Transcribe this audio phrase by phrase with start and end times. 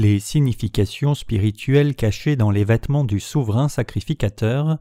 [0.00, 4.78] Les significations spirituelles cachées dans les vêtements du souverain sacrificateur.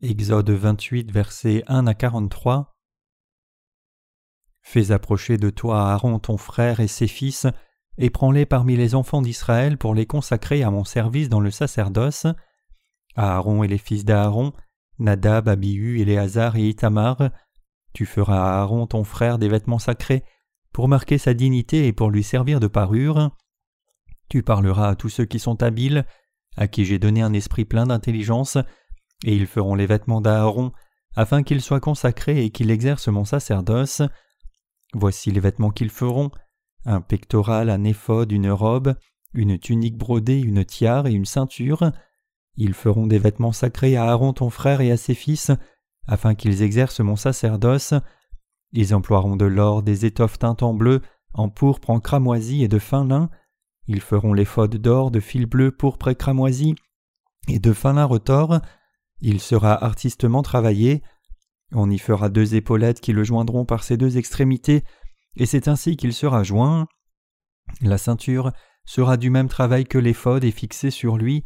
[0.00, 2.74] Exode 28, versets 1 à 43.
[4.62, 7.46] Fais approcher de toi Aaron ton frère et ses fils,
[7.98, 12.26] et prends-les parmi les enfants d'Israël pour les consacrer à mon service dans le sacerdoce.
[13.14, 14.54] Aaron et les fils d'Aaron,
[14.98, 17.30] Nadab, Abihu, Éléazar et Itamar.
[17.92, 20.24] Tu feras à Aaron ton frère des vêtements sacrés,
[20.72, 23.36] pour marquer sa dignité et pour lui servir de parure.
[24.28, 26.04] Tu parleras à tous ceux qui sont habiles,
[26.56, 28.58] à qui j'ai donné un esprit plein d'intelligence,
[29.24, 30.72] et ils feront les vêtements d'Aaron,
[31.16, 34.02] afin qu'il soit consacré et qu'il exerce mon sacerdoce.
[34.94, 36.30] Voici les vêtements qu'ils feront
[36.84, 38.94] un pectoral, un éphode, une robe,
[39.34, 41.90] une tunique brodée, une tiare et une ceinture.
[42.56, 45.50] Ils feront des vêtements sacrés à Aaron ton frère et à ses fils,
[46.06, 47.94] afin qu'ils exercent mon sacerdoce.
[48.72, 51.00] Ils emploieront de l'or, des étoffes teintes en bleu,
[51.32, 53.30] en pourpre, en cramoisi et de fin lin.
[53.86, 56.74] Ils feront l'éphode d'or, de fil bleu, pourpre et cramoisi,
[57.48, 58.60] et de fin lin retors.
[59.20, 61.02] Il sera artistement travaillé.
[61.72, 64.84] On y fera deux épaulettes qui le joindront par ses deux extrémités,
[65.36, 66.86] et c'est ainsi qu'il sera joint.
[67.80, 68.52] La ceinture
[68.84, 71.42] sera du même travail que l'éphode et fixée sur lui.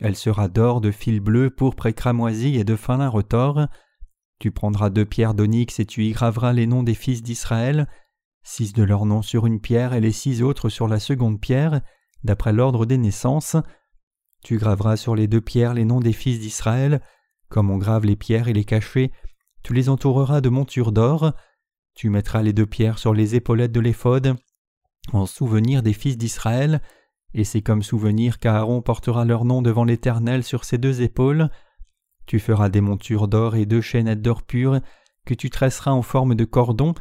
[0.00, 3.66] Elle sera d'or, de fil bleu, pourpre et cramoisi et de fin lin retors.
[4.44, 7.88] Tu prendras deux pierres d'onyx et tu y graveras les noms des fils d'Israël,
[8.42, 11.80] six de leurs noms sur une pierre et les six autres sur la seconde pierre,
[12.24, 13.56] d'après l'ordre des naissances.
[14.42, 17.00] Tu graveras sur les deux pierres les noms des fils d'Israël,
[17.48, 19.12] comme on grave les pierres et les cachets,
[19.62, 21.32] tu les entoureras de montures d'or.
[21.94, 24.36] Tu mettras les deux pierres sur les épaulettes de l'éphode,
[25.14, 26.82] en souvenir des fils d'Israël,
[27.32, 31.48] et c'est comme souvenir qu'Aaron portera leur nom devant l'Éternel sur ses deux épaules.
[32.26, 34.80] Tu feras des montures d'or et deux chaînettes d'or pur,
[35.26, 36.94] que tu tresseras en forme de cordon,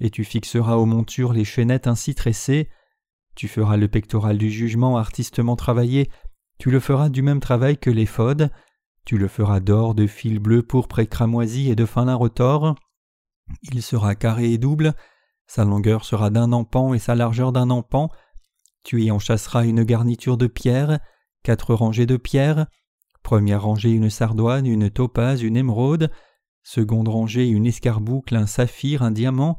[0.00, 2.68] et tu fixeras aux montures les chaînettes ainsi tressées.
[3.34, 6.10] Tu feras le pectoral du jugement artistement travaillé,
[6.58, 8.50] tu le feras du même travail que l'éphode,
[9.04, 12.74] tu le feras d'or, de fil bleu, pourpre et cramoisi et de fin lin retors.
[13.62, 14.94] Il sera carré et double,
[15.46, 18.08] sa longueur sera d'un empan et sa largeur d'un empan.
[18.82, 21.00] Tu y en chasseras une garniture de pierre,
[21.42, 22.66] quatre rangées de pierres,
[23.24, 26.12] première rangée une sardoine, une topaze, une émeraude,
[26.62, 29.58] seconde rangée une escarboucle, un saphir, un diamant,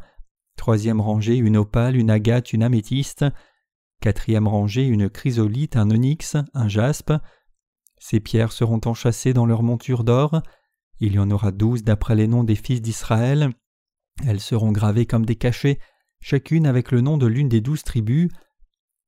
[0.56, 3.26] troisième rangée une opale, une agate, une améthyste,
[4.00, 7.12] quatrième rangée une chrysolite, un onyx, un jaspe.
[7.98, 10.42] Ces pierres seront enchâssées dans leur monture d'or.
[11.00, 13.50] Il y en aura douze d'après les noms des fils d'Israël.
[14.26, 15.80] Elles seront gravées comme des cachets,
[16.22, 18.30] chacune avec le nom de l'une des douze tribus.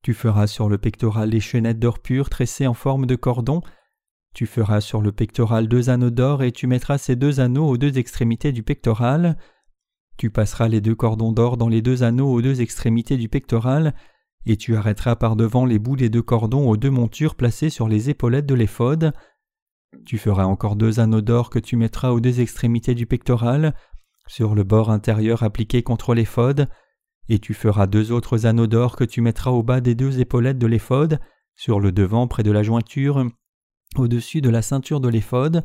[0.02, 3.62] Tu feras sur le pectoral des chaînettes d'or pur tressées en forme de cordon.
[4.34, 7.76] Tu feras sur le pectoral deux anneaux d'or et tu mettras ces deux anneaux aux
[7.76, 9.36] deux extrémités du pectoral.
[10.16, 13.94] Tu passeras les deux cordons d'or dans les deux anneaux aux deux extrémités du pectoral,
[14.46, 17.88] et tu arrêteras par devant les bouts des deux cordons aux deux montures placées sur
[17.88, 19.12] les épaulettes de l'éphode.
[20.06, 23.74] Tu feras encore deux anneaux d'or que tu mettras aux deux extrémités du pectoral,
[24.26, 26.68] sur le bord intérieur appliqué contre l'éphode,
[27.28, 30.58] et tu feras deux autres anneaux d'or que tu mettras au bas des deux épaulettes
[30.58, 31.20] de l'éphode,
[31.54, 33.24] sur le devant près de la jointure,
[33.96, 35.64] au-dessus de la ceinture de l'éphode.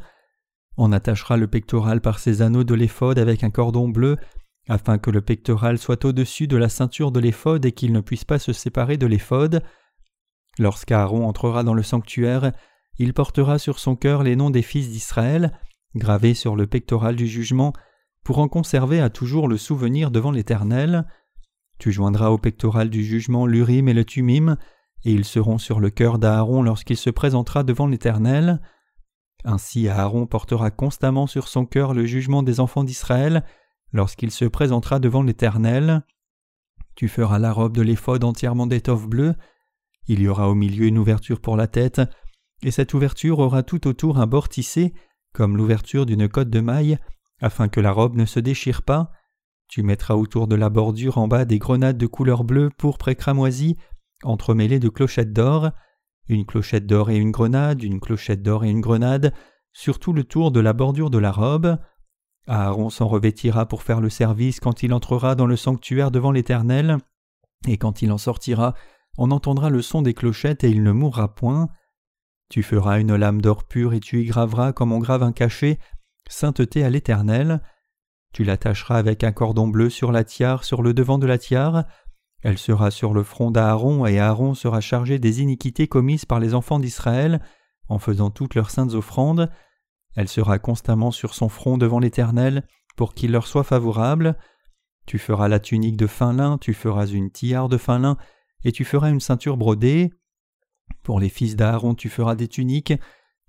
[0.78, 4.18] On attachera le pectoral par ces anneaux de l'éphode avec un cordon bleu,
[4.68, 8.26] afin que le pectoral soit au-dessus de la ceinture de l'éphode et qu'il ne puisse
[8.26, 9.62] pas se séparer de l'éphode.
[10.58, 12.52] Lorsqu'Aaron entrera dans le sanctuaire,
[12.98, 15.52] il portera sur son cœur les noms des fils d'Israël,
[15.96, 17.74] gravés sur le pectoral du jugement,
[18.24, 21.06] pour en conserver à toujours le souvenir devant l'Éternel.
[21.80, 24.58] Tu joindras au pectoral du jugement l'Urim et le Tumim,
[25.06, 28.62] et ils seront sur le cœur d'Aaron lorsqu'il se présentera devant l'Éternel.
[29.44, 33.44] Ainsi Aaron portera constamment sur son cœur le jugement des enfants d'Israël
[33.92, 36.04] lorsqu'il se présentera devant l'Éternel.
[36.96, 39.36] Tu feras la robe de l'éphod entièrement d'étoffe bleue.
[40.08, 42.02] Il y aura au milieu une ouverture pour la tête,
[42.62, 44.94] et cette ouverture aura tout autour un bord tissé,
[45.34, 46.98] comme l'ouverture d'une cotte de maille,
[47.42, 49.12] afin que la robe ne se déchire pas.
[49.68, 53.16] Tu mettras autour de la bordure en bas des grenades de couleur bleue, pourpre et
[53.16, 53.78] cramoisie,
[54.26, 55.72] entremêlées de clochettes d'or,
[56.28, 59.34] une clochette d'or et une grenade, une clochette d'or et une grenade,
[59.72, 61.78] sur tout le tour de la bordure de la robe.
[62.48, 66.98] Aaron s'en revêtira pour faire le service quand il entrera dans le sanctuaire devant l'Éternel,
[67.68, 68.76] et quand il en sortira,
[69.18, 71.70] on entendra le son des clochettes et il ne mourra point.
[72.50, 75.80] Tu feras une lame d'or pur et tu y graveras comme on grave un cachet
[76.30, 77.62] sainteté à l'Éternel.
[78.34, 81.86] Tu l'attacheras avec un cordon bleu sur la tiare sur le devant de la tiare.
[82.44, 86.54] Elle sera sur le front d'Aaron, et Aaron sera chargé des iniquités commises par les
[86.54, 87.42] enfants d'Israël,
[87.88, 89.50] en faisant toutes leurs saintes offrandes.
[90.16, 94.38] Elle sera constamment sur son front devant l'Éternel, pour qu'il leur soit favorable.
[95.06, 98.18] Tu feras la tunique de fin lin, tu feras une tiare de fin lin,
[98.64, 100.12] et tu feras une ceinture brodée.
[101.02, 102.94] Pour les fils d'Aaron tu feras des tuniques,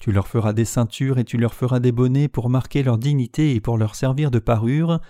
[0.00, 3.54] tu leur feras des ceintures et tu leur feras des bonnets pour marquer leur dignité
[3.54, 5.00] et pour leur servir de parure.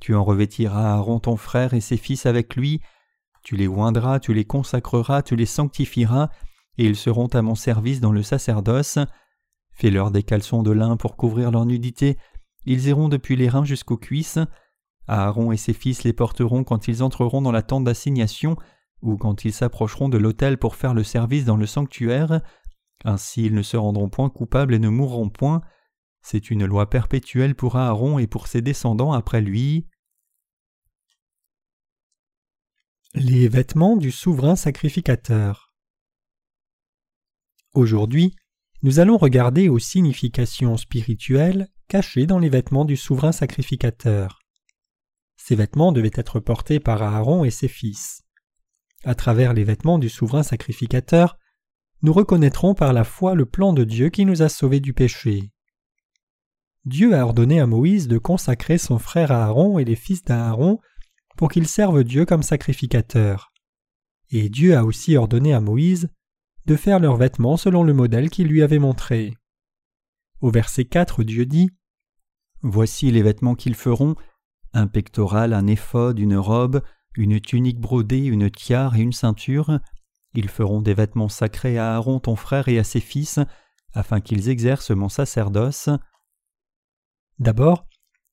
[0.00, 2.80] Tu en revêtiras Aaron ton frère et ses fils avec lui,
[3.42, 6.28] tu les oindras, tu les consacreras, tu les sanctifieras,
[6.78, 8.98] et ils seront à mon service dans le sacerdoce.
[9.72, 12.18] Fais-leur des caleçons de lin pour couvrir leur nudité,
[12.64, 14.38] ils iront depuis les reins jusqu'aux cuisses.
[15.08, 18.56] Aaron et ses fils les porteront quand ils entreront dans la tente d'assignation
[19.02, 22.40] ou quand ils s'approcheront de l'autel pour faire le service dans le sanctuaire.
[23.04, 25.60] Ainsi ils ne se rendront point coupables et ne mourront point.
[26.22, 29.88] C'est une loi perpétuelle pour Aaron et pour ses descendants après lui.
[33.14, 35.74] Les vêtements du souverain sacrificateur.
[37.74, 38.34] Aujourd'hui,
[38.82, 44.40] nous allons regarder aux significations spirituelles cachées dans les vêtements du souverain sacrificateur.
[45.36, 48.22] Ces vêtements devaient être portés par Aaron et ses fils.
[49.04, 51.36] À travers les vêtements du souverain sacrificateur,
[52.00, 55.50] nous reconnaîtrons par la foi le plan de Dieu qui nous a sauvés du péché.
[56.86, 60.80] Dieu a ordonné à Moïse de consacrer son frère Aaron et les fils d'Aaron
[61.36, 63.52] pour qu'ils servent Dieu comme sacrificateurs.
[64.30, 66.08] Et Dieu a aussi ordonné à Moïse
[66.66, 69.34] de faire leurs vêtements selon le modèle qu'il lui avait montré.
[70.40, 71.70] Au verset 4, Dieu dit
[72.62, 74.14] Voici les vêtements qu'ils feront
[74.72, 76.82] un pectoral, un éphod, une robe,
[77.14, 79.80] une tunique brodée, une tiare et une ceinture.
[80.34, 83.38] Ils feront des vêtements sacrés à Aaron ton frère et à ses fils,
[83.92, 85.90] afin qu'ils exercent mon sacerdoce.
[87.38, 87.86] D'abord,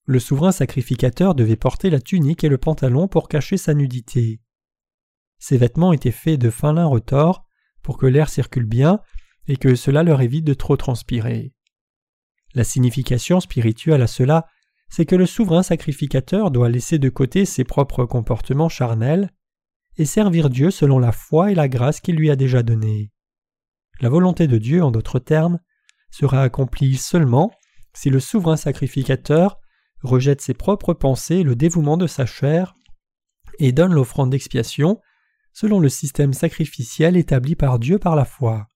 [0.10, 4.42] le souverain sacrificateur devait porter la tunique et le pantalon pour cacher sa nudité.
[5.38, 7.46] Ces vêtements étaient faits de fin lin retors
[7.84, 9.02] pour que l'air circule bien
[9.48, 11.54] et que cela leur évite de trop transpirer.
[12.56, 14.48] La signification spirituelle à cela,
[14.90, 19.30] c'est que le souverain sacrificateur doit laisser de côté ses propres comportements charnels
[19.98, 23.12] et servir Dieu selon la foi et la grâce qu'il lui a déjà donnée.
[24.02, 25.60] La volonté de Dieu, en d'autres termes,
[26.10, 27.52] sera accomplie seulement
[27.94, 29.60] si le souverain sacrificateur
[30.02, 32.76] rejette ses propres pensées le dévouement de sa chair,
[33.60, 35.00] et donne l'offrande d'expiation
[35.54, 38.68] selon le système sacrificiel établi par Dieu par la foi.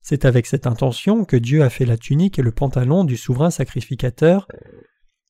[0.00, 3.50] C'est avec cette intention que Dieu a fait la tunique et le pantalon du souverain
[3.50, 4.48] sacrificateur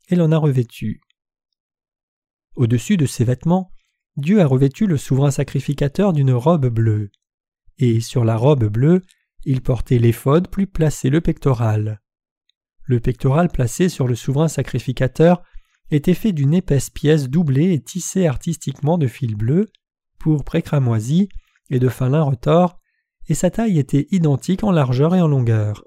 [0.09, 1.01] et l'en a revêtu.
[2.55, 3.73] Au-dessus de ces vêtements,
[4.17, 7.11] Dieu a revêtu le souverain sacrificateur d'une robe bleue,
[7.79, 9.03] et sur la robe bleue,
[9.45, 12.01] il portait l'éphod plus placé le pectoral.
[12.87, 15.43] Le pectoral placé sur le souverain sacrificateur
[15.91, 19.67] était fait d'une épaisse pièce doublée et tissée artistiquement de fil bleu,
[20.19, 20.65] pourpre et
[21.71, 22.79] et de fin lin retors,
[23.29, 25.85] et sa taille était identique en largeur et en longueur.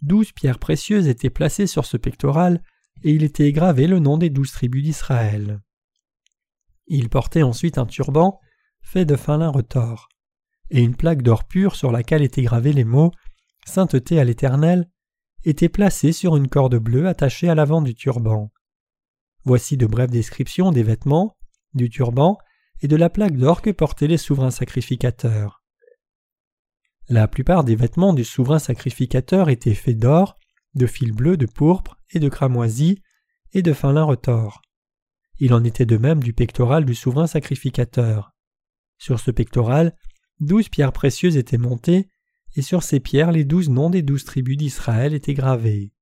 [0.00, 2.62] Douze pierres précieuses étaient placées sur ce pectoral,
[3.02, 5.60] et il était gravé le nom des douze tribus d'Israël.
[6.86, 8.40] Il portait ensuite un turban
[8.80, 10.08] fait de fin lin retors,
[10.70, 13.12] et une plaque d'or pur sur laquelle étaient gravés les mots
[13.66, 14.88] Sainteté à l'Éternel
[15.46, 18.50] était placé sur une corde bleue attachée à l'avant du turban.
[19.44, 21.38] Voici de brèves descriptions des vêtements,
[21.72, 22.36] du turban
[22.82, 25.62] et de la plaque d'or que portaient les souverains sacrificateurs.
[27.08, 30.36] La plupart des vêtements du souverain sacrificateur étaient faits d'or,
[30.74, 33.00] de fil bleu, de pourpre et de cramoisi
[33.52, 34.62] et de fin lin retors.
[35.38, 38.34] Il en était de même du pectoral du souverain sacrificateur.
[38.98, 39.96] Sur ce pectoral,
[40.40, 42.08] douze pierres précieuses étaient montées
[42.56, 45.92] et sur ces pierres les douze noms des douze tribus d'Israël étaient gravés.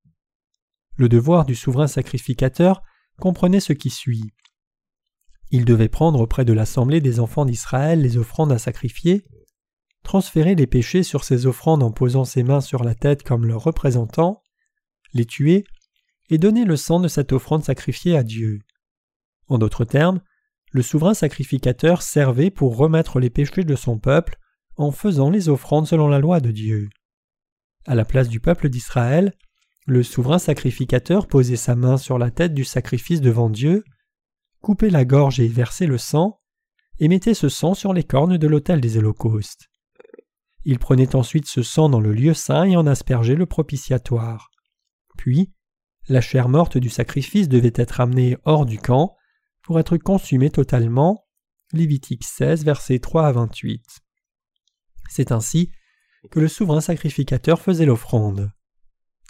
[0.97, 2.83] Le devoir du souverain sacrificateur
[3.19, 4.33] comprenait ce qui suit.
[5.51, 9.25] Il devait prendre auprès de l'assemblée des enfants d'Israël les offrandes à sacrifier,
[10.05, 13.63] transférer les péchés sur ces offrandes en posant ses mains sur la tête comme leur
[13.63, 14.43] représentant,
[15.13, 15.65] les tuer
[16.31, 18.61] et donner le sang de cette offrande sacrifiée à Dieu.
[19.49, 20.21] En d'autres termes,
[20.71, 24.39] le souverain sacrificateur servait pour remettre les péchés de son peuple
[24.77, 26.89] en faisant les offrandes selon la loi de Dieu.
[27.87, 29.35] À la place du peuple d'Israël,
[29.87, 33.85] le souverain sacrificateur posait sa main sur la tête du sacrifice devant Dieu,
[34.61, 36.41] coupait la gorge et versait le sang,
[36.99, 39.69] et mettait ce sang sur les cornes de l'autel des holocaustes.
[40.65, 44.51] Il prenait ensuite ce sang dans le lieu saint et en aspergeait le propitiatoire.
[45.19, 45.53] Puis,
[46.09, 49.17] la chair morte du sacrifice devait être amenée hors du camp
[49.63, 51.27] pour être consumée totalement.
[51.73, 54.04] Lévitique 16, versets 3 à 28.
[55.09, 55.71] C'est ainsi
[56.31, 58.51] que le souverain sacrificateur faisait l'offrande.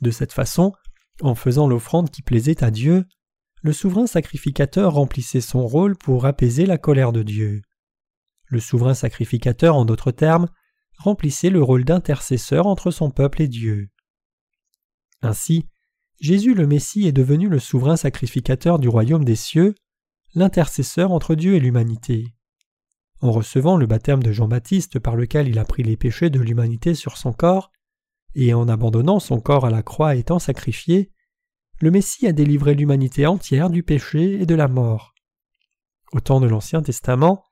[0.02, 0.72] De cette façon,
[1.20, 3.04] en faisant l'offrande qui plaisait à Dieu,
[3.62, 7.62] le souverain sacrificateur remplissait son rôle pour apaiser la colère de Dieu.
[8.46, 10.48] Le souverain sacrificateur, en d'autres termes,
[10.98, 13.88] remplissait le rôle d'intercesseur entre son peuple et Dieu.
[15.22, 15.66] Ainsi,
[16.20, 19.74] Jésus le Messie est devenu le souverain sacrificateur du royaume des cieux,
[20.34, 22.34] l'intercesseur entre Dieu et l'humanité.
[23.24, 26.94] En recevant le baptême de Jean-Baptiste par lequel il a pris les péchés de l'humanité
[26.94, 27.72] sur son corps,
[28.34, 31.10] et en abandonnant son corps à la croix étant sacrifié,
[31.80, 35.14] le Messie a délivré l'humanité entière du péché et de la mort.
[36.12, 37.42] Au temps de l'Ancien Testament,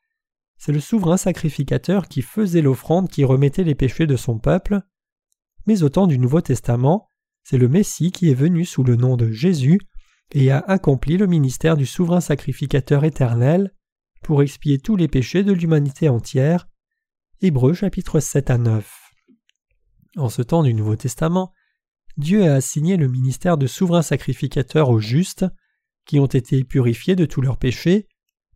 [0.58, 4.82] c'est le souverain sacrificateur qui faisait l'offrande qui remettait les péchés de son peuple,
[5.64, 7.08] mais au temps du Nouveau Testament,
[7.44, 9.80] c'est le Messie qui est venu sous le nom de Jésus
[10.32, 13.72] et a accompli le ministère du souverain sacrificateur éternel
[14.22, 16.68] pour expier tous les péchés de l'humanité entière.
[17.40, 19.10] Hébreux chapitre 7 à 9.
[20.16, 21.52] En ce temps du Nouveau Testament,
[22.16, 25.46] Dieu a assigné le ministère de souverain sacrificateur aux justes,
[26.06, 28.06] qui ont été purifiés de tous leurs péchés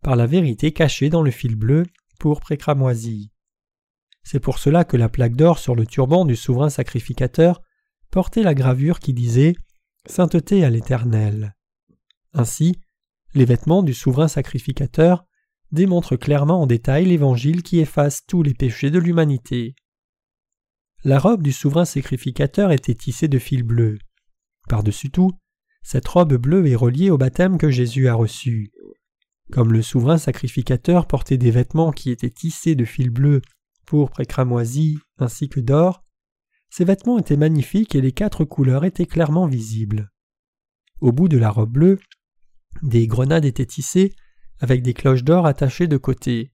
[0.02, 1.84] par la vérité cachée dans le fil bleu,
[2.20, 3.32] pour précramoisi.
[4.22, 7.60] C'est pour cela que la plaque d'or sur le turban du souverain sacrificateur
[8.10, 9.54] portait la gravure qui disait
[10.06, 11.54] Sainteté à l'Éternel.
[12.32, 12.78] Ainsi,
[13.34, 15.26] les vêtements du souverain sacrificateur
[15.76, 19.76] démontrent clairement en détail l'évangile qui efface tous les péchés de l'humanité.
[21.04, 23.98] La robe du souverain sacrificateur était tissée de fil bleu.
[24.68, 25.30] Par-dessus tout,
[25.82, 28.72] cette robe bleue est reliée au baptême que Jésus a reçu.
[29.52, 33.42] Comme le souverain sacrificateur portait des vêtements qui étaient tissés de fil bleu,
[33.86, 36.02] pourpre et cramoisi, ainsi que d'or,
[36.70, 40.10] ces vêtements étaient magnifiques et les quatre couleurs étaient clairement visibles.
[41.00, 41.98] Au bout de la robe bleue,
[42.82, 44.12] des grenades étaient tissées
[44.60, 46.52] avec des cloches d'or attachées de côté.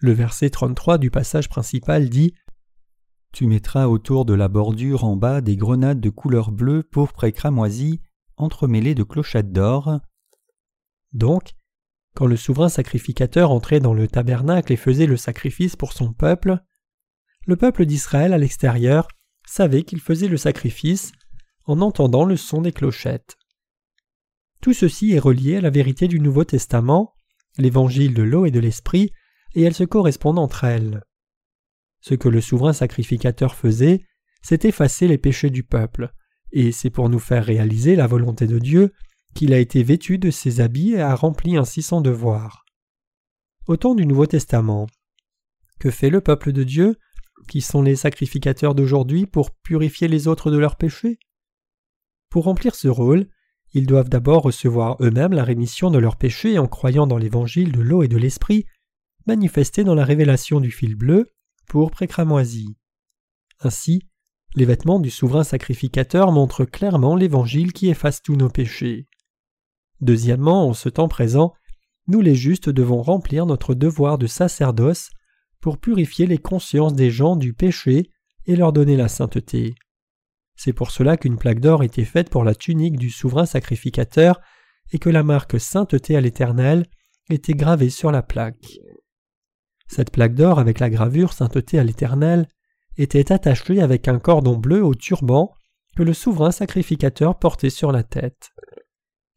[0.00, 2.34] Le verset 33 du passage principal dit
[3.32, 7.32] Tu mettras autour de la bordure en bas des grenades de couleur bleue, pourpre et
[7.32, 8.00] cramoisi,
[8.36, 10.00] entremêlées de clochettes d'or.
[11.12, 11.52] Donc,
[12.14, 16.58] quand le souverain sacrificateur entrait dans le tabernacle et faisait le sacrifice pour son peuple,
[17.46, 19.08] le peuple d'Israël à l'extérieur
[19.46, 21.12] savait qu'il faisait le sacrifice
[21.64, 23.36] en entendant le son des clochettes.
[24.60, 27.14] Tout ceci est relié à la vérité du Nouveau Testament,
[27.56, 29.12] l'évangile de l'eau et de l'esprit,
[29.54, 31.02] et elles se correspondent entre elles.
[32.00, 34.04] Ce que le souverain sacrificateur faisait,
[34.42, 36.12] c'est effacer les péchés du peuple,
[36.52, 38.92] et c'est pour nous faire réaliser la volonté de Dieu
[39.34, 42.64] qu'il a été vêtu de ses habits et a rempli ainsi son devoir.
[43.66, 44.86] Au temps du Nouveau Testament,
[45.78, 46.98] que fait le peuple de Dieu,
[47.48, 51.18] qui sont les sacrificateurs d'aujourd'hui pour purifier les autres de leurs péchés?
[52.28, 53.28] Pour remplir ce rôle,
[53.72, 57.80] ils doivent d'abord recevoir eux-mêmes la rémission de leurs péchés en croyant dans l'évangile de
[57.80, 58.66] l'eau et de l'esprit,
[59.26, 61.26] manifesté dans la révélation du fil bleu,
[61.68, 62.76] pour précramoisi.
[63.60, 64.02] Ainsi,
[64.56, 69.06] les vêtements du souverain sacrificateur montrent clairement l'évangile qui efface tous nos péchés.
[70.00, 71.52] Deuxièmement, en ce temps présent,
[72.08, 75.10] nous les justes devons remplir notre devoir de sacerdoce
[75.60, 78.10] pour purifier les consciences des gens du péché
[78.46, 79.74] et leur donner la sainteté.
[80.62, 84.42] C'est pour cela qu'une plaque d'or était faite pour la tunique du souverain sacrificateur
[84.92, 86.84] et que la marque Sainteté à l'Éternel
[87.30, 88.78] était gravée sur la plaque.
[89.86, 92.46] Cette plaque d'or avec la gravure Sainteté à l'Éternel
[92.98, 95.50] était attachée avec un cordon bleu au turban
[95.96, 98.50] que le souverain sacrificateur portait sur la tête.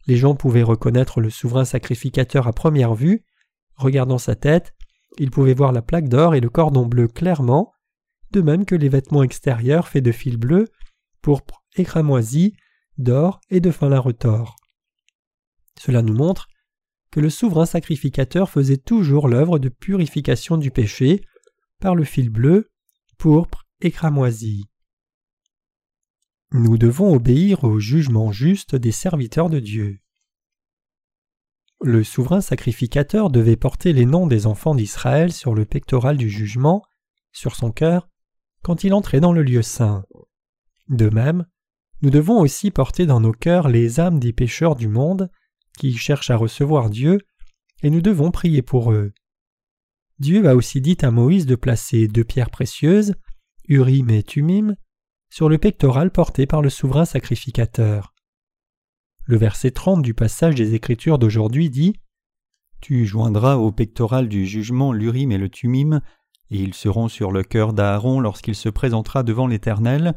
[0.07, 3.23] Les gens pouvaient reconnaître le souverain sacrificateur à première vue.
[3.77, 4.73] Regardant sa tête,
[5.19, 7.71] ils pouvaient voir la plaque d'or et le cordon bleu clairement,
[8.31, 10.67] de même que les vêtements extérieurs faits de fil bleu
[11.23, 12.55] pourpre et cramoisi,
[12.99, 14.55] d'or et de fin lin retors.
[15.79, 16.47] Cela nous montre
[17.09, 21.21] que le souverain sacrificateur faisait toujours l'œuvre de purification du péché
[21.79, 22.69] par le fil bleu,
[23.17, 24.65] pourpre et cramoisi.
[26.51, 29.99] Nous devons obéir au jugement juste des serviteurs de Dieu.
[31.81, 36.83] Le souverain sacrificateur devait porter les noms des enfants d'Israël sur le pectoral du jugement,
[37.31, 38.07] sur son cœur,
[38.61, 40.05] quand il entrait dans le lieu saint.
[40.93, 41.47] De même,
[42.03, 45.31] nous devons aussi porter dans nos cœurs les âmes des pécheurs du monde
[45.75, 47.17] qui cherchent à recevoir Dieu,
[47.81, 49.11] et nous devons prier pour eux.
[50.19, 53.15] Dieu a aussi dit à Moïse de placer deux pierres précieuses,
[53.67, 54.75] Urim et Tumim,
[55.31, 58.13] sur le pectoral porté par le souverain sacrificateur.
[59.25, 61.95] Le verset 30 du passage des Écritures d'aujourd'hui dit
[62.81, 66.01] Tu joindras au pectoral du jugement l'Urim et le Tumim,
[66.51, 70.13] et ils seront sur le cœur d'Aaron lorsqu'il se présentera devant l'Éternel,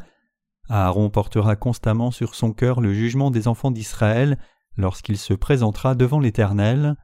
[0.68, 4.38] Aaron portera constamment sur son cœur le jugement des enfants d'Israël
[4.76, 6.96] lorsqu'il se présentera devant l'Éternel.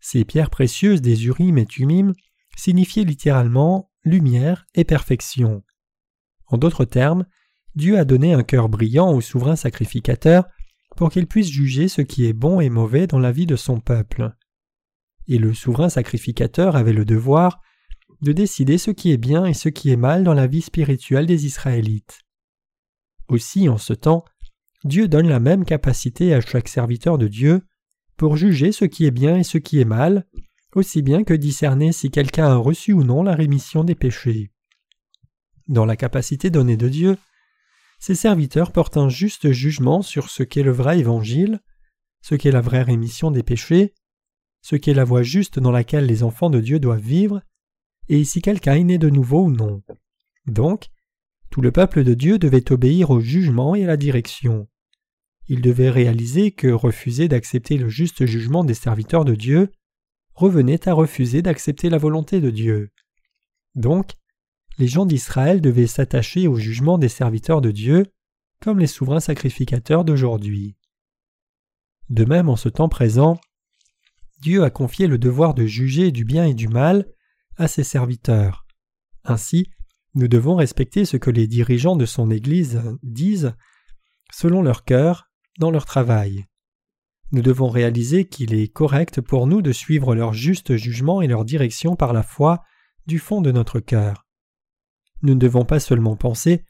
[0.00, 2.12] Ces pierres précieuses des Urim et Tumim
[2.56, 5.62] signifiaient littéralement lumière et perfection.
[6.46, 7.24] En d'autres termes,
[7.74, 10.44] Dieu a donné un cœur brillant au souverain sacrificateur
[10.96, 13.80] pour qu'il puisse juger ce qui est bon et mauvais dans la vie de son
[13.80, 14.32] peuple.
[15.28, 17.60] Et le souverain sacrificateur avait le devoir
[18.20, 21.26] de décider ce qui est bien et ce qui est mal dans la vie spirituelle
[21.26, 22.20] des Israélites.
[23.32, 24.26] Aussi, en ce temps,
[24.84, 27.62] Dieu donne la même capacité à chaque serviteur de Dieu
[28.18, 30.26] pour juger ce qui est bien et ce qui est mal,
[30.74, 34.50] aussi bien que discerner si quelqu'un a reçu ou non la rémission des péchés.
[35.66, 37.16] Dans la capacité donnée de Dieu,
[37.98, 41.60] ses serviteurs portent un juste jugement sur ce qu'est le vrai évangile,
[42.20, 43.94] ce qu'est la vraie rémission des péchés,
[44.60, 47.40] ce qu'est la voie juste dans laquelle les enfants de Dieu doivent vivre,
[48.10, 49.82] et si quelqu'un est né de nouveau ou non.
[50.46, 50.90] Donc,
[51.52, 54.68] tout le peuple de Dieu devait obéir au jugement et à la direction.
[55.48, 59.70] Il devait réaliser que refuser d'accepter le juste jugement des serviteurs de Dieu
[60.34, 62.90] revenait à refuser d'accepter la volonté de Dieu.
[63.74, 64.12] Donc,
[64.78, 68.06] les gens d'Israël devaient s'attacher au jugement des serviteurs de Dieu,
[68.60, 70.78] comme les souverains sacrificateurs d'aujourd'hui.
[72.08, 73.38] De même, en ce temps présent,
[74.40, 77.12] Dieu a confié le devoir de juger du bien et du mal
[77.58, 78.66] à ses serviteurs.
[79.22, 79.66] Ainsi,
[80.14, 83.54] nous devons respecter ce que les dirigeants de son Église disent
[84.32, 86.46] selon leur cœur dans leur travail.
[87.32, 91.44] Nous devons réaliser qu'il est correct pour nous de suivre leur juste jugement et leur
[91.44, 92.62] direction par la foi
[93.06, 94.26] du fond de notre cœur.
[95.22, 96.64] Nous ne devons pas seulement penser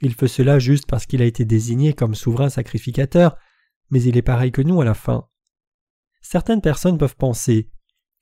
[0.00, 3.36] il fait cela juste parce qu'il a été désigné comme souverain sacrificateur,
[3.90, 5.28] mais il est pareil que nous à la fin.
[6.20, 7.70] Certaines personnes peuvent penser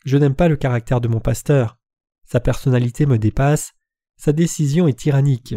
[0.04, 1.78] Je n'aime pas le caractère de mon pasteur,
[2.24, 3.72] sa personnalité me dépasse,
[4.22, 5.56] sa décision est tyrannique.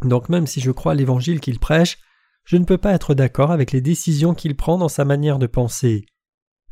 [0.00, 1.98] Donc même si je crois l'évangile qu'il prêche,
[2.46, 5.46] je ne peux pas être d'accord avec les décisions qu'il prend dans sa manière de
[5.46, 6.06] penser.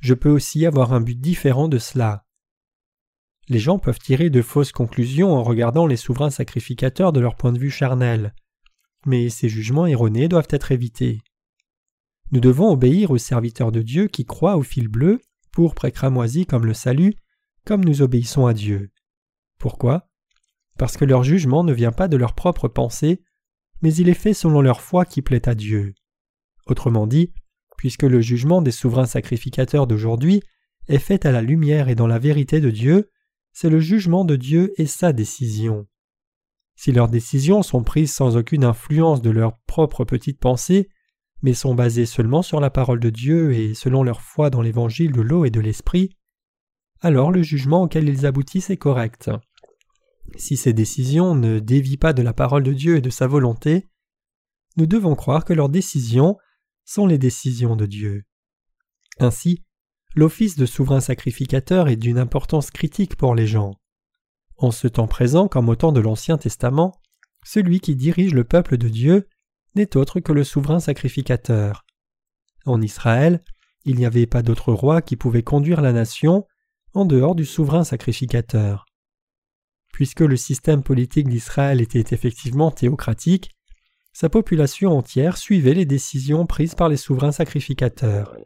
[0.01, 2.25] Je peux aussi avoir un but différent de cela.
[3.51, 7.53] Les gens peuvent tirer de fausses conclusions en regardant les souverains sacrificateurs de leur point
[7.53, 8.35] de vue charnel.
[9.05, 11.21] Mais ces jugements erronés doivent être évités.
[12.31, 16.65] Nous devons obéir aux serviteurs de Dieu qui croient au fil bleu, pour cramoisi comme
[16.65, 17.13] le salut,
[17.67, 18.91] comme nous obéissons à Dieu.
[19.59, 20.09] Pourquoi?
[20.79, 23.23] Parce que leur jugement ne vient pas de leur propre pensée,
[23.83, 25.95] mais il est fait selon leur foi qui plaît à Dieu.
[26.67, 27.33] Autrement dit,
[27.77, 30.43] puisque le jugement des souverains sacrificateurs d'aujourd'hui
[30.89, 33.11] est fait à la lumière et dans la vérité de Dieu,
[33.53, 35.87] c'est le jugement de Dieu et sa décision.
[36.75, 40.89] Si leurs décisions sont prises sans aucune influence de leur propre petite pensée,
[41.43, 45.13] mais sont basées seulement sur la parole de Dieu et selon leur foi dans l'évangile
[45.13, 46.17] de l'eau et de l'esprit,
[47.01, 49.31] alors le jugement auquel ils aboutissent est correct.
[50.37, 53.89] Si ces décisions ne dévient pas de la parole de Dieu et de sa volonté,
[54.77, 56.39] nous devons croire que leurs décisions
[56.85, 58.25] sont les décisions de Dieu.
[59.19, 59.63] Ainsi,
[60.15, 63.75] l'office de souverain sacrificateur est d'une importance critique pour les gens.
[64.57, 66.93] En ce temps présent comme au temps de l'Ancien Testament,
[67.45, 69.29] celui qui dirige le peuple de Dieu
[69.75, 71.85] n'est autre que le souverain sacrificateur.
[72.65, 73.43] En Israël,
[73.85, 76.47] il n'y avait pas d'autre roi qui pouvait conduire la nation
[76.95, 78.87] en dehors du souverain sacrificateur.
[79.93, 83.51] Puisque le système politique d'Israël était effectivement théocratique,
[84.13, 88.37] sa population entière suivait les décisions prises par les souverains sacrificateurs.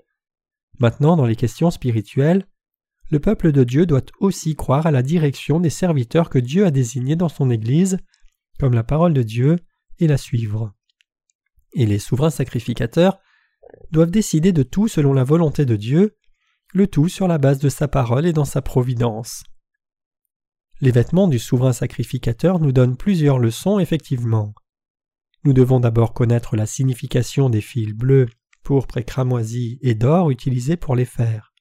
[0.79, 2.47] Maintenant, dans les questions spirituelles,
[3.11, 6.71] le peuple de Dieu doit aussi croire à la direction des serviteurs que Dieu a
[6.71, 7.99] désignés dans son Église,
[8.59, 9.57] comme la parole de Dieu,
[9.99, 10.75] et la suivre.
[11.73, 13.19] Et les souverains sacrificateurs
[13.91, 16.17] doivent décider de tout selon la volonté de Dieu,
[16.75, 19.45] le tout sur la base de sa parole et dans sa providence.
[20.83, 24.55] Les vêtements du souverain sacrificateur nous donnent plusieurs leçons effectivement.
[25.45, 28.27] Nous devons d'abord connaître la signification des fils bleus,
[28.63, 29.07] pourpres et
[29.81, 31.55] et d'or utilisés pour les faire.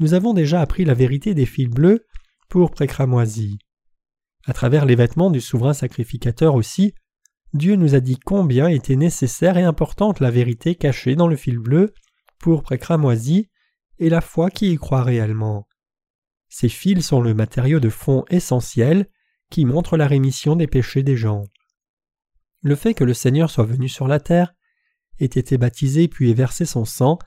[0.00, 2.04] Nous avons déjà appris la vérité des fils bleus,
[2.50, 3.58] pourpres et cramoisis.
[4.44, 6.94] À travers les vêtements du souverain sacrificateur aussi,
[7.54, 11.58] Dieu nous a dit combien était nécessaire et importante la vérité cachée dans le fil
[11.58, 11.94] bleu,
[12.38, 13.48] pourpre et cramoisi,
[13.98, 15.66] et la foi qui y croit réellement.
[16.56, 19.08] Ces fils sont le matériau de fond essentiel
[19.50, 21.42] qui montre la rémission des péchés des gens.
[22.62, 24.54] Le fait que le Seigneur soit venu sur la terre,
[25.18, 27.18] ait été baptisé puis ait versé son sang,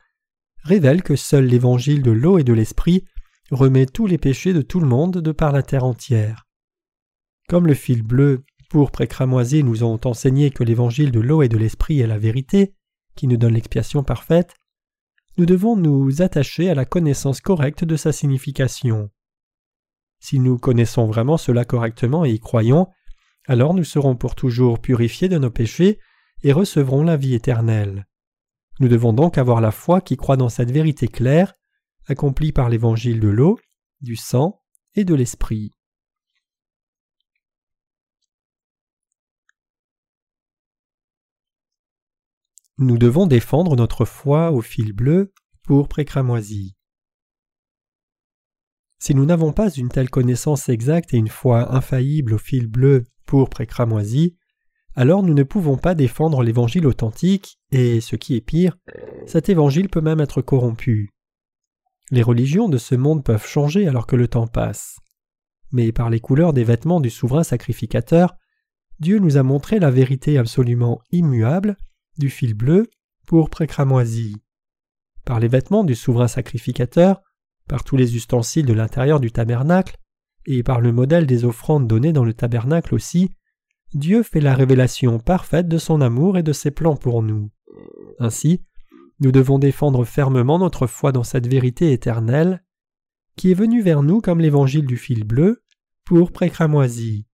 [0.64, 3.04] révèle que seul l'évangile de l'eau et de l'esprit
[3.52, 6.46] remet tous les péchés de tout le monde de par la terre entière.
[7.50, 11.50] Comme le fil bleu, pourpre et cramoisi nous ont enseigné que l'évangile de l'eau et
[11.50, 12.76] de l'esprit est la vérité,
[13.18, 14.56] qui nous donne l'expiation parfaite,
[15.36, 19.12] nous devons nous attacher à la connaissance correcte de sa signification.
[20.20, 22.88] Si nous connaissons vraiment cela correctement et y croyons,
[23.46, 26.00] alors nous serons pour toujours purifiés de nos péchés
[26.44, 28.08] et recevrons la vie éternelle.
[28.80, 31.54] Nous devons donc avoir la foi qui croit dans cette vérité claire,
[32.08, 33.60] accomplie par l'évangile de l'eau,
[34.02, 34.62] du sang
[34.96, 35.72] et de l'esprit.
[42.80, 46.77] Nous devons défendre notre foi au fil bleu, pour cramoisi.
[49.00, 53.06] Si nous n'avons pas une telle connaissance exacte et une foi infaillible au fil bleu,
[53.26, 54.36] pourpre et cramoisi,
[54.96, 58.78] alors nous ne pouvons pas défendre l'évangile authentique, et, ce qui est pire,
[59.28, 61.12] cet évangile peut même être corrompu.
[62.10, 64.98] Les religions de ce monde peuvent changer alors que le temps passe.
[65.72, 68.36] Mais par les couleurs des vêtements du souverain sacrificateur,
[69.00, 71.78] Dieu nous a montré la vérité absolument immuable
[72.18, 72.90] du fil bleu,
[73.28, 74.38] pour cramoisi.
[75.26, 77.22] Par les vêtements du souverain sacrificateur,
[77.68, 79.98] par tous les ustensiles de l'intérieur du tabernacle,
[80.46, 83.32] et par le modèle des offrandes données dans le tabernacle aussi,
[83.94, 87.52] Dieu fait la révélation parfaite de son amour et de ses plans pour nous.
[88.20, 88.64] Ainsi,
[89.20, 92.64] nous devons défendre fermement notre foi dans cette vérité éternelle,
[93.36, 95.64] qui est venue vers nous comme l'évangile du fil bleu,
[96.06, 97.28] pour cramoisi.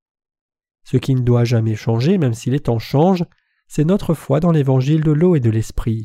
[0.83, 3.25] Ce qui ne doit jamais changer, même si les temps changent,
[3.67, 6.03] c'est notre foi dans l'évangile de l'eau et de l'esprit.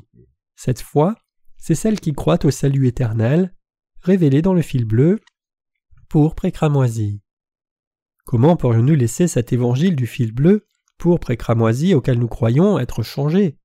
[0.55, 1.15] Cette foi,
[1.57, 3.55] c'est celle qui croit au salut éternel,
[4.03, 5.21] révélé dans le fil bleu,
[6.09, 7.21] pour cramoisi.
[8.25, 13.59] Comment pourrions-nous laisser cet évangile du fil bleu, pour cramoisi auquel nous croyons, être changé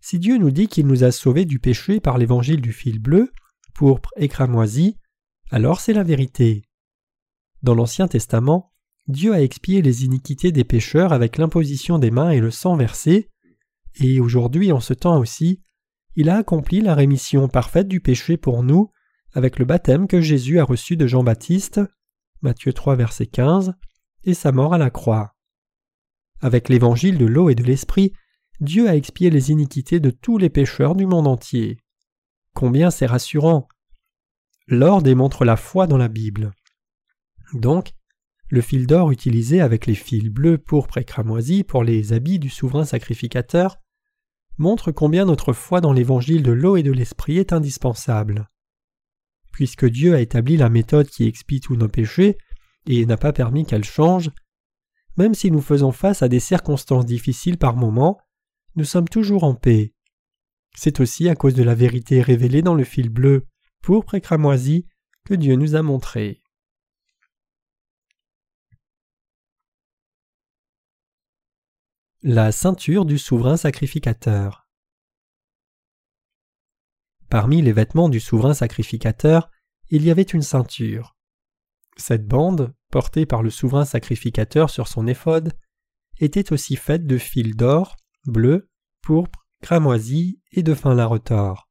[0.00, 3.32] Si Dieu nous dit qu'il nous a sauvés du péché par l'évangile du fil bleu,
[3.74, 4.98] pourpre et cramoisi,
[5.50, 6.62] alors c'est la vérité.
[7.62, 8.72] Dans l'Ancien Testament,
[9.06, 13.30] Dieu a expié les iniquités des pécheurs avec l'imposition des mains et le sang versé,
[13.96, 15.62] et aujourd'hui en ce temps aussi,
[16.14, 18.90] il a accompli la rémission parfaite du péché pour nous
[19.32, 21.80] avec le baptême que Jésus a reçu de Jean-Baptiste,
[22.42, 23.74] Matthieu 3 verset 15,
[24.24, 25.34] et sa mort à la croix.
[26.40, 28.12] Avec l'évangile de l'eau et de l'esprit,
[28.60, 31.78] Dieu a expié les iniquités de tous les pécheurs du monde entier.
[32.54, 33.68] Combien c'est rassurant.
[34.66, 36.52] L'or démontre la foi dans la Bible.
[37.54, 37.92] Donc,
[38.48, 42.50] le fil d'or utilisé avec les fils bleus, pourpres et cramoisis pour les habits du
[42.50, 43.78] souverain sacrificateur
[44.58, 48.50] montre combien notre foi dans l'évangile de l'eau et de l'esprit est indispensable.
[49.52, 52.38] Puisque Dieu a établi la méthode qui expie tous nos péchés
[52.86, 54.30] et n'a pas permis qu'elle change,
[55.16, 58.18] même si nous faisons face à des circonstances difficiles par moments,
[58.76, 59.94] nous sommes toujours en paix.
[60.74, 63.46] C'est aussi à cause de la vérité révélée dans le fil bleu,
[63.82, 64.86] pourpre et cramoisi,
[65.24, 66.42] que Dieu nous a montré.
[72.22, 74.61] La ceinture du souverain sacrificateur.
[77.32, 79.50] Parmi les vêtements du souverain sacrificateur,
[79.88, 81.16] il y avait une ceinture.
[81.96, 85.54] Cette bande, portée par le souverain sacrificateur sur son éphode,
[86.20, 88.68] était aussi faite de fils d'or, bleu,
[89.00, 91.70] pourpre, cramoisi et de fin retors.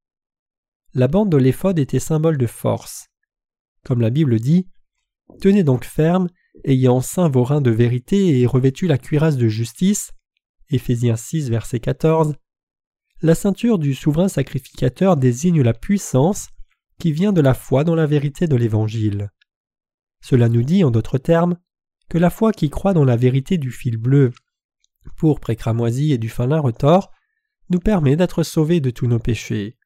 [0.95, 3.09] La bande de l'éphode était symbole de force.
[3.85, 4.67] Comme la Bible dit,
[5.41, 6.27] Tenez donc ferme,
[6.65, 10.11] ayant ceint vos reins de vérité et revêtu la cuirasse de justice,
[10.71, 12.33] Éphésiens 6, verset 14,
[13.21, 16.47] la ceinture du souverain sacrificateur désigne la puissance
[16.99, 19.29] qui vient de la foi dans la vérité de l'Évangile.
[20.23, 21.57] Cela nous dit, en d'autres termes,
[22.09, 24.31] que la foi qui croit dans la vérité du fil bleu,
[25.17, 27.11] pour précramoisi et du fin lin retors,
[27.69, 29.77] nous permet d'être sauvés de tous nos péchés.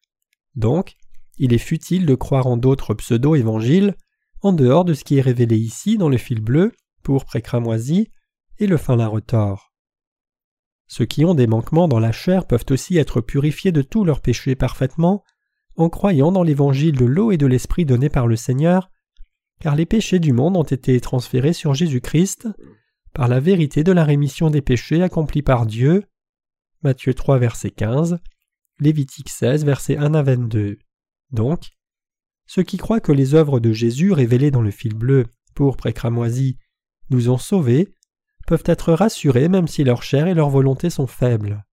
[0.56, 0.96] Donc,
[1.38, 3.96] il est futile de croire en d'autres pseudo-évangiles,
[4.42, 6.72] en dehors de ce qui est révélé ici dans le fil bleu,
[7.04, 8.10] pour précramoisi
[8.58, 9.75] et le fin lin retors.
[10.88, 14.22] Ceux qui ont des manquements dans la chair peuvent aussi être purifiés de tous leurs
[14.22, 15.24] péchés parfaitement
[15.78, 18.92] en croyant dans l'évangile de l'eau et de l'esprit donné par le Seigneur,
[19.60, 22.48] car les péchés du monde ont été transférés sur Jésus-Christ
[23.14, 26.04] par la vérité de la rémission des péchés accomplis par Dieu.
[26.84, 28.20] Matthieu 3 verset 15,
[28.80, 30.78] Lévitique 16 verset 1 à 22.
[31.32, 31.72] Donc,
[32.46, 35.94] ceux qui croient que les œuvres de Jésus révélées dans le fil bleu, pourpre et
[35.94, 36.58] cramoisi,
[37.10, 37.95] nous ont sauvés,
[38.46, 41.66] peuvent être rassurés même si leur chair et leur volonté sont faibles.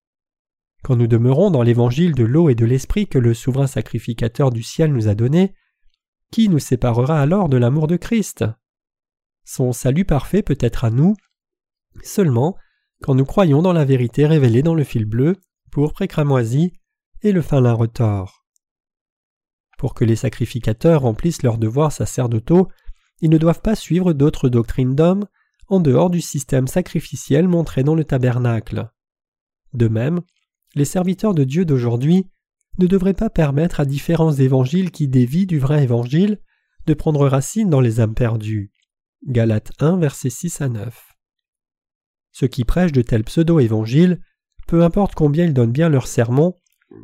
[0.82, 4.62] Quand nous demeurons dans l'évangile de l'eau et de l'esprit que le souverain sacrificateur du
[4.62, 5.54] ciel nous a donné,
[6.30, 8.44] qui nous séparera alors de l'amour de Christ?
[9.44, 11.14] Son salut parfait peut être à nous
[12.02, 12.56] seulement
[13.02, 15.36] quand nous croyons dans la vérité révélée dans le fil bleu,
[15.70, 16.72] pour cramoisi
[17.22, 18.44] et le fin lin retors.
[19.78, 22.68] Pour que les sacrificateurs remplissent leurs devoirs sacerdotaux,
[23.20, 25.26] ils ne doivent pas suivre d'autres doctrines d'hommes,
[25.80, 28.90] dehors du système sacrificiel montré dans le tabernacle.
[29.74, 30.20] De même,
[30.74, 32.26] les serviteurs de Dieu d'aujourd'hui
[32.78, 36.38] ne devraient pas permettre à différents évangiles qui dévient du vrai évangile
[36.86, 38.72] de prendre racine dans les âmes perdues.
[39.26, 41.14] Galates 1, versets 6 à 9.
[42.32, 44.20] Ceux qui prêchent de tels pseudo-évangiles,
[44.66, 46.56] peu importe combien ils donnent bien leurs sermons,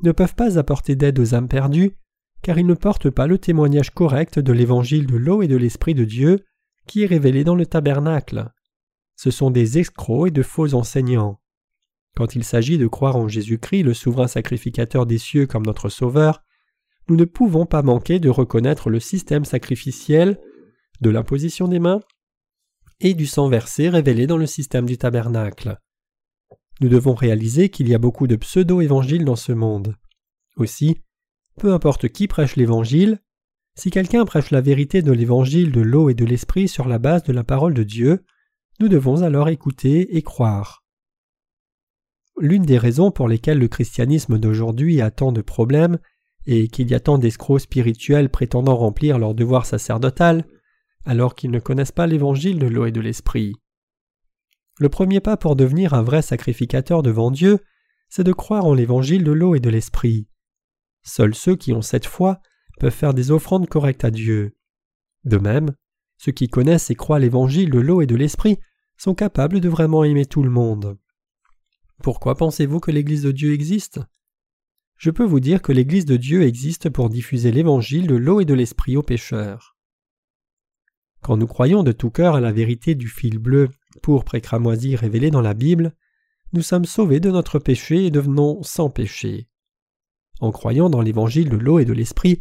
[0.02, 1.96] ne peuvent pas apporter d'aide aux âmes perdues,
[2.42, 5.94] car ils ne portent pas le témoignage correct de l'évangile de l'eau et de l'Esprit
[5.94, 6.44] de Dieu
[6.86, 8.50] qui est révélé dans le tabernacle
[9.18, 11.40] ce sont des escrocs et de faux enseignants.
[12.16, 16.44] Quand il s'agit de croire en Jésus-Christ, le souverain sacrificateur des cieux comme notre Sauveur,
[17.08, 20.40] nous ne pouvons pas manquer de reconnaître le système sacrificiel
[21.00, 22.00] de l'imposition des mains
[23.00, 25.78] et du sang versé révélé dans le système du tabernacle.
[26.80, 29.96] Nous devons réaliser qu'il y a beaucoup de pseudo-évangiles dans ce monde.
[30.56, 31.02] Aussi,
[31.58, 33.18] peu importe qui prêche l'Évangile,
[33.74, 37.22] Si quelqu'un prêche la vérité de l'évangile de l'eau et de l'esprit sur la base
[37.24, 38.24] de la parole de Dieu,
[38.80, 40.84] nous devons alors écouter et croire.
[42.40, 45.98] L'une des raisons pour lesquelles le christianisme d'aujourd'hui a tant de problèmes
[46.46, 50.46] et qu'il y a tant d'escrocs spirituels prétendant remplir leur devoir sacerdotal,
[51.04, 53.54] alors qu'ils ne connaissent pas l'évangile de l'eau et de l'esprit.
[54.78, 57.58] Le premier pas pour devenir un vrai sacrificateur devant Dieu,
[58.08, 60.28] c'est de croire en l'évangile de l'eau et de l'esprit.
[61.02, 62.40] Seuls ceux qui ont cette foi
[62.78, 64.56] peuvent faire des offrandes correctes à Dieu.
[65.24, 65.74] De même,
[66.16, 68.58] ceux qui connaissent et croient l'évangile de l'eau et de l'esprit
[68.98, 70.98] sont capables de vraiment aimer tout le monde.
[72.02, 74.00] Pourquoi pensez-vous que l'Église de Dieu existe?
[74.98, 78.44] Je peux vous dire que l'Église de Dieu existe pour diffuser l'évangile de l'eau et
[78.44, 79.76] de l'esprit aux pécheurs.
[81.22, 83.68] Quand nous croyons de tout cœur à la vérité du fil bleu,
[84.02, 85.94] pourpre et cramoisi révélé dans la Bible,
[86.52, 89.48] nous sommes sauvés de notre péché et devenons sans péché.
[90.40, 92.40] En croyant dans l'évangile de l'eau et de l'esprit,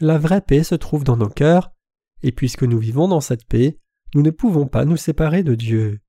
[0.00, 1.72] la vraie paix se trouve dans nos cœurs,
[2.22, 3.78] et puisque nous vivons dans cette paix,
[4.14, 6.00] nous ne pouvons pas nous séparer de Dieu.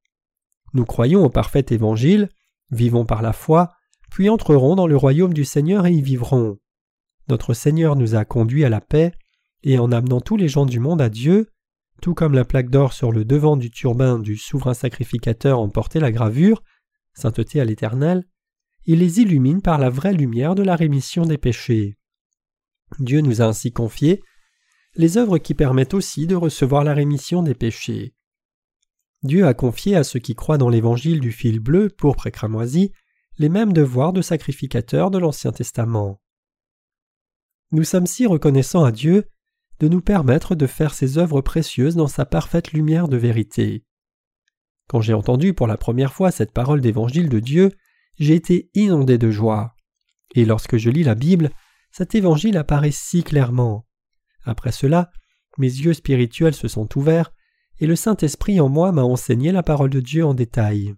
[0.73, 2.29] Nous croyons au parfait évangile,
[2.71, 3.73] vivons par la foi,
[4.11, 6.57] puis entrerons dans le royaume du Seigneur et y vivrons.
[7.29, 9.13] Notre Seigneur nous a conduits à la paix,
[9.63, 11.49] et en amenant tous les gens du monde à Dieu,
[12.01, 16.01] tout comme la plaque d'or sur le devant du turbin du souverain sacrificateur en portait
[16.01, 16.61] la gravure,
[17.13, 18.25] sainteté à l'Éternel,
[18.85, 21.97] il les illumine par la vraie lumière de la rémission des péchés.
[22.99, 24.21] Dieu nous a ainsi confié
[24.95, 28.13] les œuvres qui permettent aussi de recevoir la rémission des péchés.
[29.23, 32.91] Dieu a confié à ceux qui croient dans l'évangile du fil bleu, pourpre et cramoisi,
[33.37, 36.21] les mêmes devoirs de sacrificateurs de l'Ancien Testament.
[37.71, 39.25] Nous sommes si reconnaissants à Dieu
[39.79, 43.83] de nous permettre de faire ces œuvres précieuses dans sa parfaite lumière de vérité.
[44.87, 47.71] Quand j'ai entendu pour la première fois cette parole d'évangile de Dieu,
[48.19, 49.73] j'ai été inondé de joie.
[50.35, 51.49] Et lorsque je lis la Bible,
[51.91, 53.85] cet évangile apparaît si clairement.
[54.43, 55.11] Après cela,
[55.57, 57.33] mes yeux spirituels se sont ouverts,
[57.79, 60.93] et le Saint-Esprit en moi m'a enseigné la parole de Dieu en détail.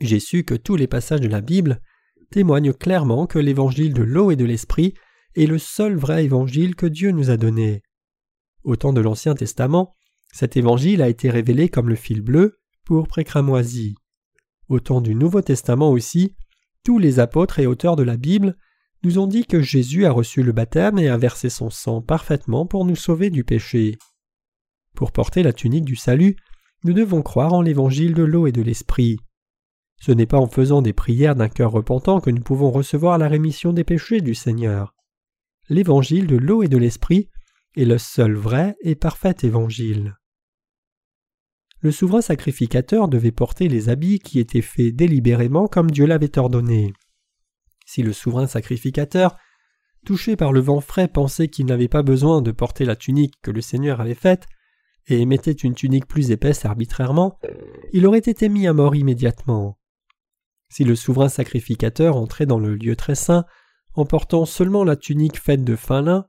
[0.00, 1.80] J'ai su que tous les passages de la Bible
[2.30, 4.94] témoignent clairement que l'évangile de l'eau et de l'Esprit
[5.36, 7.82] est le seul vrai évangile que Dieu nous a donné.
[8.64, 9.94] Au temps de l'Ancien Testament,
[10.32, 13.94] cet évangile a été révélé comme le fil bleu, pour précramoisi.
[14.68, 16.34] Au temps du Nouveau Testament aussi,
[16.84, 18.56] tous les apôtres et auteurs de la Bible
[19.02, 22.66] nous ont dit que Jésus a reçu le baptême et a versé son sang parfaitement
[22.66, 23.96] pour nous sauver du péché.
[24.94, 26.36] Pour porter la tunique du salut,
[26.84, 29.18] nous devons croire en l'évangile de l'eau et de l'esprit.
[30.00, 33.28] Ce n'est pas en faisant des prières d'un cœur repentant que nous pouvons recevoir la
[33.28, 34.94] rémission des péchés du Seigneur.
[35.68, 37.28] L'évangile de l'eau et de l'esprit
[37.76, 40.16] est le seul vrai et parfait évangile.
[41.82, 46.92] Le souverain sacrificateur devait porter les habits qui étaient faits délibérément comme Dieu l'avait ordonné.
[47.92, 49.36] Si le souverain sacrificateur,
[50.06, 53.50] touché par le vent frais, pensait qu'il n'avait pas besoin de porter la tunique que
[53.50, 54.46] le Seigneur avait faite,
[55.08, 57.40] et mettait une tunique plus épaisse arbitrairement,
[57.92, 59.76] il aurait été mis à mort immédiatement.
[60.68, 63.44] Si le souverain sacrificateur entrait dans le lieu très saint
[63.94, 66.26] en portant seulement la tunique faite de fin lin,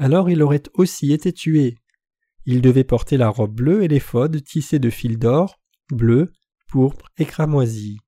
[0.00, 1.76] alors il aurait aussi été tué.
[2.44, 5.60] Il devait porter la robe bleue et l'éphode tissés de fils d'or,
[5.92, 6.32] bleu,
[6.66, 7.98] pourpre et cramoisi.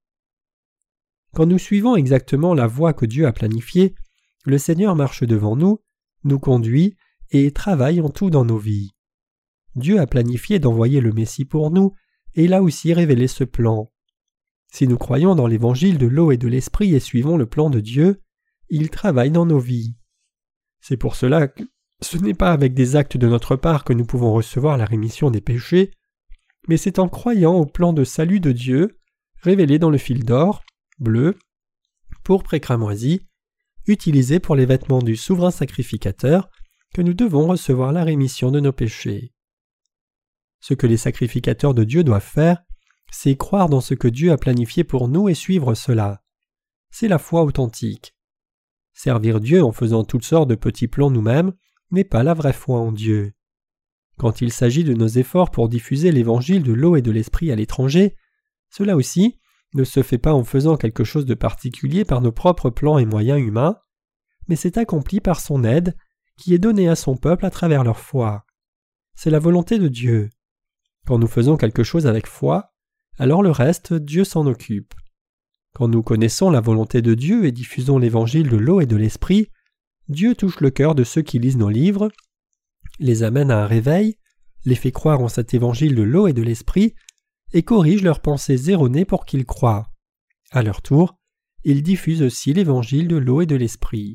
[1.36, 3.94] Quand nous suivons exactement la voie que Dieu a planifiée,
[4.46, 5.82] le Seigneur marche devant nous,
[6.24, 6.96] nous conduit
[7.30, 8.94] et travaille en tout dans nos vies.
[9.74, 11.92] Dieu a planifié d'envoyer le Messie pour nous,
[12.36, 13.92] et il a aussi révélé ce plan.
[14.72, 17.80] Si nous croyons dans l'évangile de l'eau et de l'esprit et suivons le plan de
[17.80, 18.22] Dieu,
[18.70, 19.94] il travaille dans nos vies.
[20.80, 21.64] C'est pour cela que
[22.00, 25.30] ce n'est pas avec des actes de notre part que nous pouvons recevoir la rémission
[25.30, 25.90] des péchés,
[26.66, 28.98] mais c'est en croyant au plan de salut de Dieu,
[29.42, 30.62] révélé dans le fil d'or,
[30.98, 31.38] bleu,
[32.24, 33.26] pourpre et cramoisi,
[33.86, 36.50] utilisés pour les vêtements du souverain sacrificateur,
[36.94, 39.32] que nous devons recevoir la rémission de nos péchés.
[40.60, 42.62] Ce que les sacrificateurs de Dieu doivent faire,
[43.10, 46.22] c'est croire dans ce que Dieu a planifié pour nous et suivre cela.
[46.90, 48.14] C'est la foi authentique.
[48.94, 51.52] Servir Dieu en faisant toutes sortes de petits plans nous-mêmes
[51.90, 53.34] n'est pas la vraie foi en Dieu.
[54.16, 57.56] Quand il s'agit de nos efforts pour diffuser l'évangile de l'eau et de l'esprit à
[57.56, 58.16] l'étranger,
[58.70, 59.38] cela aussi,
[59.74, 63.04] ne se fait pas en faisant quelque chose de particulier par nos propres plans et
[63.04, 63.78] moyens humains,
[64.48, 65.96] mais c'est accompli par son aide
[66.36, 68.44] qui est donnée à son peuple à travers leur foi.
[69.14, 70.30] C'est la volonté de Dieu.
[71.06, 72.72] Quand nous faisons quelque chose avec foi,
[73.18, 74.94] alors le reste, Dieu s'en occupe.
[75.74, 79.48] Quand nous connaissons la volonté de Dieu et diffusons l'évangile de l'eau et de l'esprit,
[80.08, 82.10] Dieu touche le cœur de ceux qui lisent nos livres,
[82.98, 84.18] les amène à un réveil,
[84.64, 86.94] les fait croire en cet évangile de l'eau et de l'esprit,
[87.52, 89.92] et corrige leurs pensées erronées pour qu'ils croient.
[90.50, 91.16] À leur tour,
[91.64, 94.14] ils diffusent aussi l'évangile de l'eau et de l'esprit.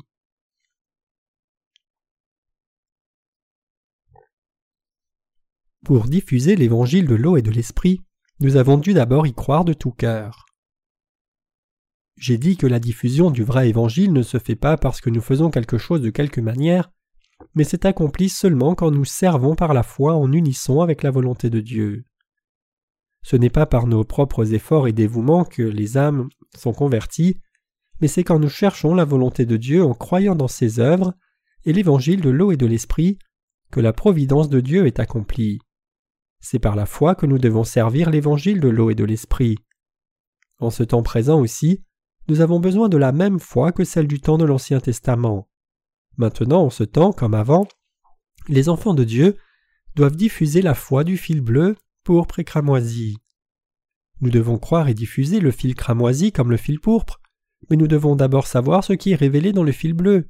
[5.84, 8.00] Pour diffuser l'évangile de l'eau et de l'esprit,
[8.40, 10.46] nous avons dû d'abord y croire de tout cœur.
[12.16, 15.20] J'ai dit que la diffusion du vrai évangile ne se fait pas parce que nous
[15.20, 16.90] faisons quelque chose de quelque manière,
[17.54, 21.50] mais c'est accompli seulement quand nous servons par la foi en unisson avec la volonté
[21.50, 22.04] de Dieu.
[23.22, 27.40] Ce n'est pas par nos propres efforts et dévouements que les âmes sont converties,
[28.00, 31.14] mais c'est quand nous cherchons la volonté de Dieu en croyant dans ses œuvres
[31.64, 33.18] et l'évangile de l'eau et de l'esprit
[33.70, 35.60] que la providence de Dieu est accomplie.
[36.40, 39.56] C'est par la foi que nous devons servir l'évangile de l'eau et de l'esprit.
[40.58, 41.84] En ce temps présent aussi,
[42.28, 45.48] nous avons besoin de la même foi que celle du temps de l'Ancien Testament.
[46.16, 47.66] Maintenant, en ce temps comme avant,
[48.48, 49.36] les enfants de Dieu
[49.94, 53.16] doivent diffuser la foi du fil bleu, pourpre et cramoisi.
[54.20, 57.20] Nous devons croire et diffuser le fil cramoisi comme le fil pourpre,
[57.70, 60.28] mais nous devons d'abord savoir ce qui est révélé dans le fil bleu,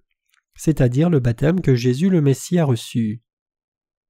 [0.54, 3.22] c'est-à-dire le baptême que Jésus le Messie a reçu.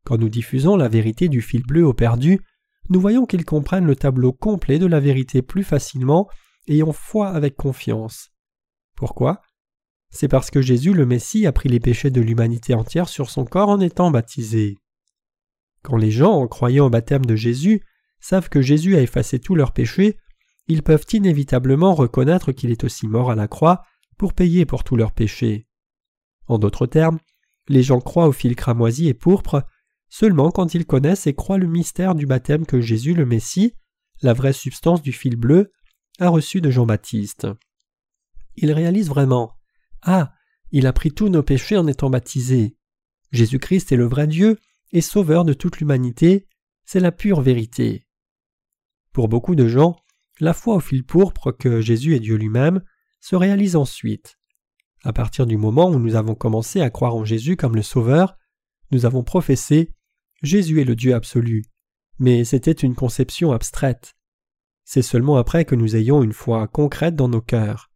[0.05, 2.41] Quand nous diffusons la vérité du fil bleu aux perdus,
[2.89, 6.29] nous voyons qu'ils comprennent le tableau complet de la vérité plus facilement
[6.67, 8.31] et ont foi avec confiance.
[8.97, 9.41] Pourquoi?
[10.11, 13.45] C'est parce que Jésus le Messie a pris les péchés de l'humanité entière sur son
[13.45, 14.77] corps en étant baptisé.
[15.83, 17.83] Quand les gens, en croyant au baptême de Jésus,
[18.21, 20.19] savent que Jésus a effacé tous leurs péchés,
[20.69, 23.85] ils peuvent inévitablement reconnaître qu'il est aussi mort à la croix
[24.17, 25.67] pour payer pour tous leurs péchés.
[26.47, 27.19] En d'autres termes,
[27.69, 29.65] les gens croient au fil cramoisi et pourpre
[30.09, 33.75] seulement quand ils connaissent et croient le mystère du baptême que Jésus le Messie,
[34.21, 35.73] la vraie substance du fil bleu,
[36.21, 37.49] a reçu de Jean-Baptiste.
[38.57, 39.55] Ils réalisent vraiment
[40.03, 40.33] Ah,
[40.71, 42.77] il a pris tous nos péchés en étant baptisé.
[43.33, 44.59] Jésus-Christ est le vrai Dieu
[44.93, 46.47] et sauveur de toute l'humanité,
[46.85, 48.07] c'est la pure vérité.
[49.13, 49.97] Pour beaucoup de gens,
[50.41, 52.83] la foi au fil pourpre que Jésus est Dieu lui-même
[53.21, 54.39] se réalise ensuite.
[55.05, 58.37] À partir du moment où nous avons commencé à croire en Jésus comme le Sauveur,
[58.91, 59.93] nous avons professé
[60.43, 61.65] Jésus est le Dieu absolu.
[62.19, 64.15] Mais c'était une conception abstraite.
[64.85, 67.91] C'est seulement après que nous ayons une foi concrète dans nos cœurs.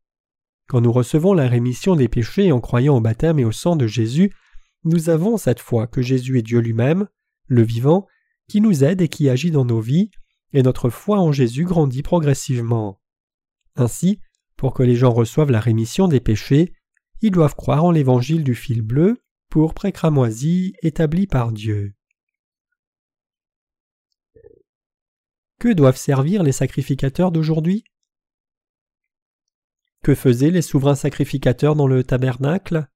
[0.68, 3.86] Quand nous recevons la rémission des péchés en croyant au baptême et au sang de
[3.86, 4.32] Jésus,
[4.86, 7.08] nous avons cette foi que Jésus est Dieu lui-même,
[7.46, 8.06] le vivant,
[8.48, 10.10] qui nous aide et qui agit dans nos vies,
[10.52, 13.00] et notre foi en Jésus grandit progressivement.
[13.74, 14.20] Ainsi,
[14.56, 16.72] pour que les gens reçoivent la rémission des péchés,
[17.20, 21.94] ils doivent croire en l'évangile du fil bleu, pour cramoisi établi par Dieu.
[25.58, 27.84] Que doivent servir les sacrificateurs d'aujourd'hui?
[30.02, 32.88] Que faisaient les souverains sacrificateurs dans le tabernacle?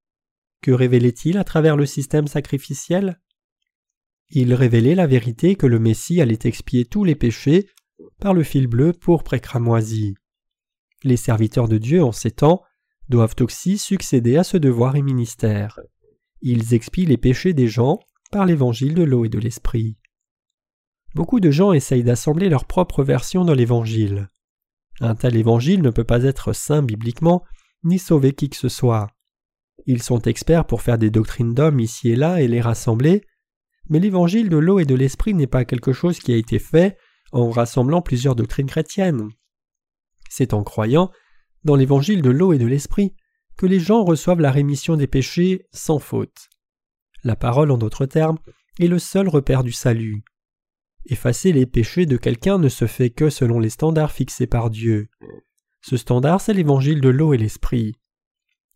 [0.62, 3.20] Que révélaient-ils à travers le système sacrificiel?
[4.30, 7.68] Ils révélaient la vérité que le Messie allait expier tous les péchés
[8.20, 10.14] par le fil bleu pour cramoisi.
[11.02, 12.62] Les serviteurs de Dieu en ces temps
[13.08, 15.80] doivent aussi succéder à ce devoir et ministère.
[16.42, 17.98] Ils expient les péchés des gens
[18.30, 19.96] par l'évangile de l'eau et de l'esprit.
[21.14, 24.28] Beaucoup de gens essayent d'assembler leur propre version de l'Évangile.
[25.00, 27.42] Un tel Évangile ne peut pas être saint bibliquement,
[27.82, 29.08] ni sauver qui que ce soit.
[29.90, 33.24] Ils sont experts pour faire des doctrines d'hommes ici et là et les rassembler,
[33.88, 36.96] mais l'Évangile de l'eau et de l'Esprit n'est pas quelque chose qui a été fait
[37.32, 39.30] en rassemblant plusieurs doctrines chrétiennes.
[40.28, 41.10] C'est en croyant
[41.64, 43.16] dans l'Évangile de l'eau et de l'Esprit
[43.56, 46.50] que les gens reçoivent la rémission des péchés sans faute.
[47.24, 48.38] La parole, en d'autres termes,
[48.78, 50.22] est le seul repère du salut.
[51.06, 55.08] Effacer les péchés de quelqu'un ne se fait que selon les standards fixés par Dieu.
[55.82, 57.96] Ce standard, c'est l'évangile de l'eau et l'esprit.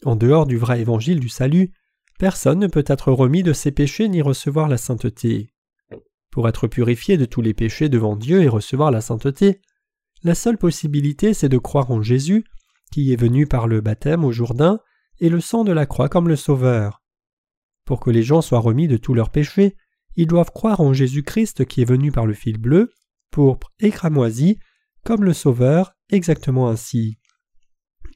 [0.04, 1.72] En dehors du vrai évangile du salut,
[2.18, 5.50] personne ne peut être remis de ses péchés ni recevoir la sainteté.
[6.30, 9.60] Pour être purifié de tous les péchés devant Dieu et recevoir la sainteté,
[10.22, 12.44] la seule possibilité c'est de croire en Jésus,
[12.92, 14.80] qui est venu par le baptême au Jourdain
[15.20, 17.02] et le sang de la croix comme le Sauveur.
[17.84, 19.76] Pour que les gens soient remis de tous leurs péchés,
[20.16, 22.90] ils doivent croire en Jésus-Christ qui est venu par le fil bleu,
[23.30, 24.58] pourpre et cramoisi,
[25.04, 27.18] comme le Sauveur, exactement ainsi.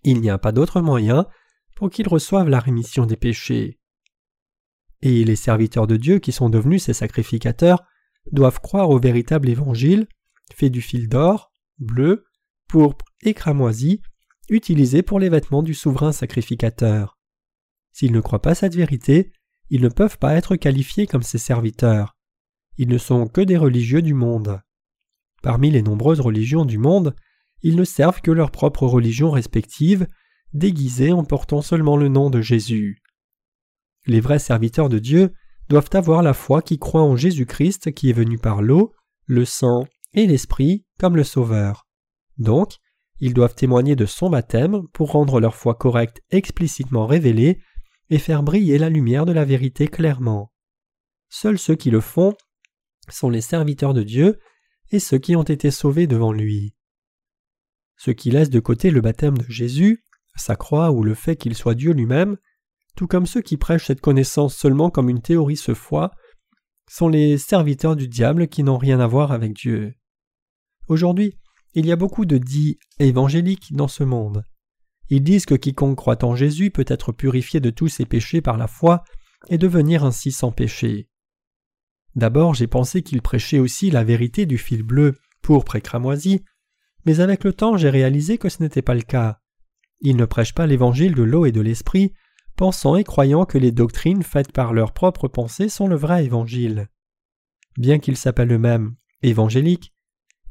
[0.05, 1.26] Il n'y a pas d'autre moyen
[1.79, 3.79] pour qu'ils reçoivent la rémission des péchés.
[5.01, 7.85] Et les serviteurs de Dieu qui sont devenus ses sacrificateurs
[8.33, 10.09] doivent croire au véritable évangile,
[10.53, 12.24] fait du fil d'or, bleu,
[12.66, 14.03] pourpre et cramoisi,
[14.49, 17.16] utilisé pour les vêtements du souverain sacrificateur.
[17.93, 19.31] S'ils ne croient pas cette vérité,
[19.70, 22.16] ils ne peuvent pas être qualifiés comme ses serviteurs.
[22.76, 24.61] Ils ne sont que des religieux du monde.
[25.43, 27.14] Parmi les nombreuses religions du monde,
[27.62, 30.09] ils ne servent que leur propre religion respective,
[30.53, 33.03] déguisée en portant seulement le nom de Jésus.
[34.07, 35.32] Les vrais serviteurs de Dieu
[35.68, 38.94] doivent avoir la foi qui croit en Jésus-Christ qui est venu par l'eau,
[39.26, 41.86] le sang et l'Esprit comme le Sauveur.
[42.38, 42.76] Donc,
[43.20, 47.61] ils doivent témoigner de son baptême pour rendre leur foi correcte explicitement révélée
[48.11, 50.53] et faire briller la lumière de la vérité clairement.
[51.28, 52.34] Seuls ceux qui le font
[53.09, 54.38] sont les serviteurs de Dieu
[54.90, 56.74] et ceux qui ont été sauvés devant lui.
[57.96, 60.05] Ceux qui laissent de côté le baptême de Jésus,
[60.41, 62.36] sa croix ou le fait qu'il soit Dieu lui-même,
[62.97, 66.11] tout comme ceux qui prêchent cette connaissance seulement comme une théorie se foi,
[66.91, 69.95] sont les serviteurs du diable qui n'ont rien à voir avec Dieu.
[70.89, 71.39] Aujourd'hui,
[71.74, 74.43] il y a beaucoup de dits évangéliques dans ce monde.
[75.11, 78.57] Ils disent que quiconque croit en Jésus peut être purifié de tous ses péchés par
[78.57, 79.05] la foi
[79.49, 81.09] et devenir ainsi sans péché.
[82.14, 86.43] D'abord j'ai pensé qu'ils prêchaient aussi la vérité du fil bleu, pourpre et cramoisi,
[87.05, 89.41] mais avec le temps j'ai réalisé que ce n'était pas le cas.
[90.01, 92.12] Ils ne prêchent pas l'évangile de l'eau et de l'esprit,
[92.57, 96.88] pensant et croyant que les doctrines faites par leurs propres pensées sont le vrai évangile.
[97.76, 99.94] Bien qu'ils s'appellent eux-mêmes évangéliques,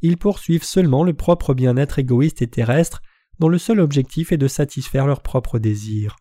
[0.02, 3.02] ils poursuivent seulement le propre bien-être égoïste et terrestre
[3.40, 6.16] dont le seul objectif est de satisfaire leurs propres désirs.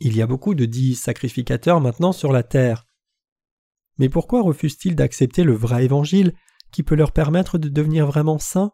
[0.00, 2.86] Il y a beaucoup de dits sacrificateurs maintenant sur la terre.
[3.98, 6.34] Mais pourquoi refusent-ils d'accepter le vrai évangile
[6.72, 8.72] qui peut leur permettre de devenir vraiment saints?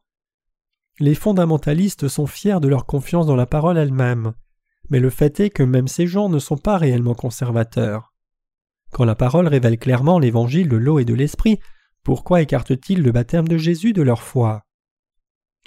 [1.00, 4.32] Les fondamentalistes sont fiers de leur confiance dans la parole elle-même
[4.90, 8.14] mais le fait est que même ces gens ne sont pas réellement conservateurs.
[8.90, 11.58] Quand la parole révèle clairement l'évangile de l'eau et de l'esprit,
[12.02, 14.64] pourquoi écartent-ils le baptême de Jésus de leur foi?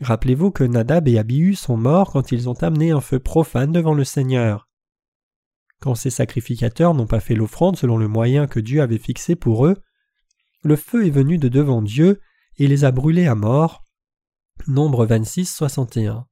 [0.01, 3.93] Rappelez-vous que Nadab et Abihu sont morts quand ils ont amené un feu profane devant
[3.93, 4.67] le Seigneur.
[5.79, 9.67] Quand ces sacrificateurs n'ont pas fait l'offrande selon le moyen que Dieu avait fixé pour
[9.67, 9.77] eux,
[10.63, 12.19] le feu est venu de devant Dieu
[12.57, 13.85] et les a brûlés à mort.
[14.67, 16.25] Nombre 26, 61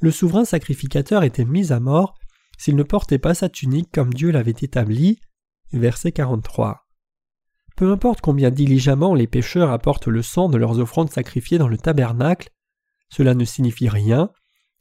[0.00, 2.14] le souverain sacrificateur était mis à mort
[2.56, 5.20] s'il ne portait pas sa tunique comme Dieu l'avait établi.
[5.72, 6.86] Verset 43.
[7.76, 11.78] Peu importe combien diligemment les pécheurs apportent le sang de leurs offrandes sacrifiées dans le
[11.78, 12.50] tabernacle,
[13.10, 14.30] cela ne signifie rien,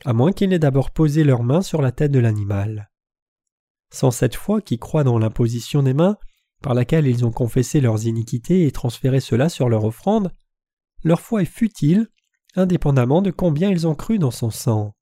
[0.05, 2.89] à moins qu'ils n'aient d'abord posé leurs mains sur la tête de l'animal.
[3.93, 6.17] Sans cette foi qui croit dans l'imposition des mains,
[6.61, 10.31] par laquelle ils ont confessé leurs iniquités et transféré cela sur leur offrande,
[11.03, 12.07] leur foi est futile,
[12.55, 14.95] indépendamment de combien ils ont cru dans son sang.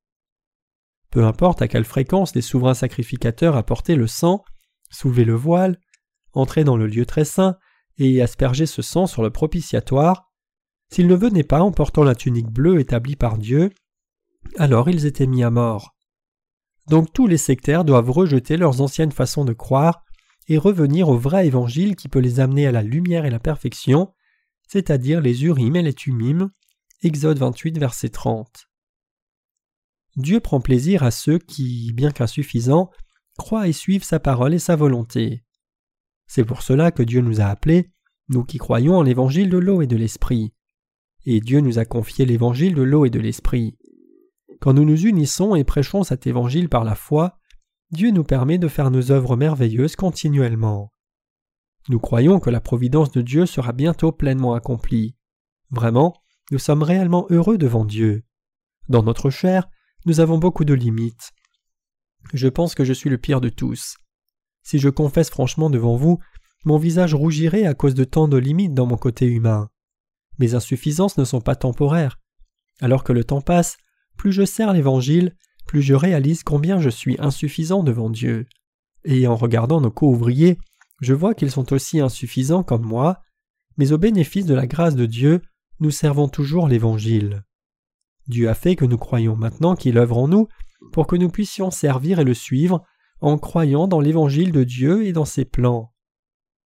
[1.09, 4.43] Peu importe à quelle fréquence les souverains sacrificateurs apportaient le sang,
[4.89, 5.79] soulevaient le voile,
[6.33, 7.57] entraient dans le lieu très saint
[7.97, 10.29] et aspergeaient ce sang sur le propitiatoire,
[10.91, 13.71] s'ils ne venaient pas en portant la tunique bleue établie par Dieu,
[14.57, 15.95] alors ils étaient mis à mort.
[16.87, 20.03] Donc tous les sectaires doivent rejeter leurs anciennes façons de croire
[20.47, 24.13] et revenir au vrai évangile qui peut les amener à la lumière et la perfection,
[24.67, 26.51] c'est-à-dire les Urim et les Tumim.
[27.01, 28.67] Exode 28, verset 30.
[30.15, 32.89] Dieu prend plaisir à ceux qui, bien qu'insuffisants,
[33.37, 35.43] croient et suivent sa parole et sa volonté.
[36.27, 37.91] C'est pour cela que Dieu nous a appelés,
[38.29, 40.53] nous qui croyons en l'évangile de l'eau et de l'esprit.
[41.25, 43.77] Et Dieu nous a confié l'évangile de l'eau et de l'esprit.
[44.61, 47.37] Quand nous nous unissons et prêchons cet évangile par la foi,
[47.91, 50.91] Dieu nous permet de faire nos œuvres merveilleuses continuellement.
[51.87, 55.15] Nous croyons que la providence de Dieu sera bientôt pleinement accomplie.
[55.69, 56.15] Vraiment,
[56.51, 58.23] nous sommes réellement heureux devant Dieu.
[58.89, 59.69] Dans notre chair,
[60.05, 61.31] nous avons beaucoup de limites.
[62.33, 63.97] Je pense que je suis le pire de tous.
[64.63, 66.19] Si je confesse franchement devant vous,
[66.65, 69.69] mon visage rougirait à cause de tant de limites dans mon côté humain.
[70.39, 72.19] Mes insuffisances ne sont pas temporaires.
[72.81, 73.77] Alors que le temps passe,
[74.17, 75.35] plus je sers l'Évangile,
[75.67, 78.47] plus je réalise combien je suis insuffisant devant Dieu.
[79.03, 80.57] Et en regardant nos co-ouvriers,
[81.01, 83.21] je vois qu'ils sont aussi insuffisants comme moi,
[83.77, 85.41] mais au bénéfice de la grâce de Dieu,
[85.79, 87.43] nous servons toujours l'Évangile.
[88.27, 90.47] Dieu a fait que nous croyons maintenant qu'il œuvre en nous
[90.91, 92.83] pour que nous puissions servir et le suivre
[93.21, 95.93] en croyant dans l'évangile de Dieu et dans ses plans.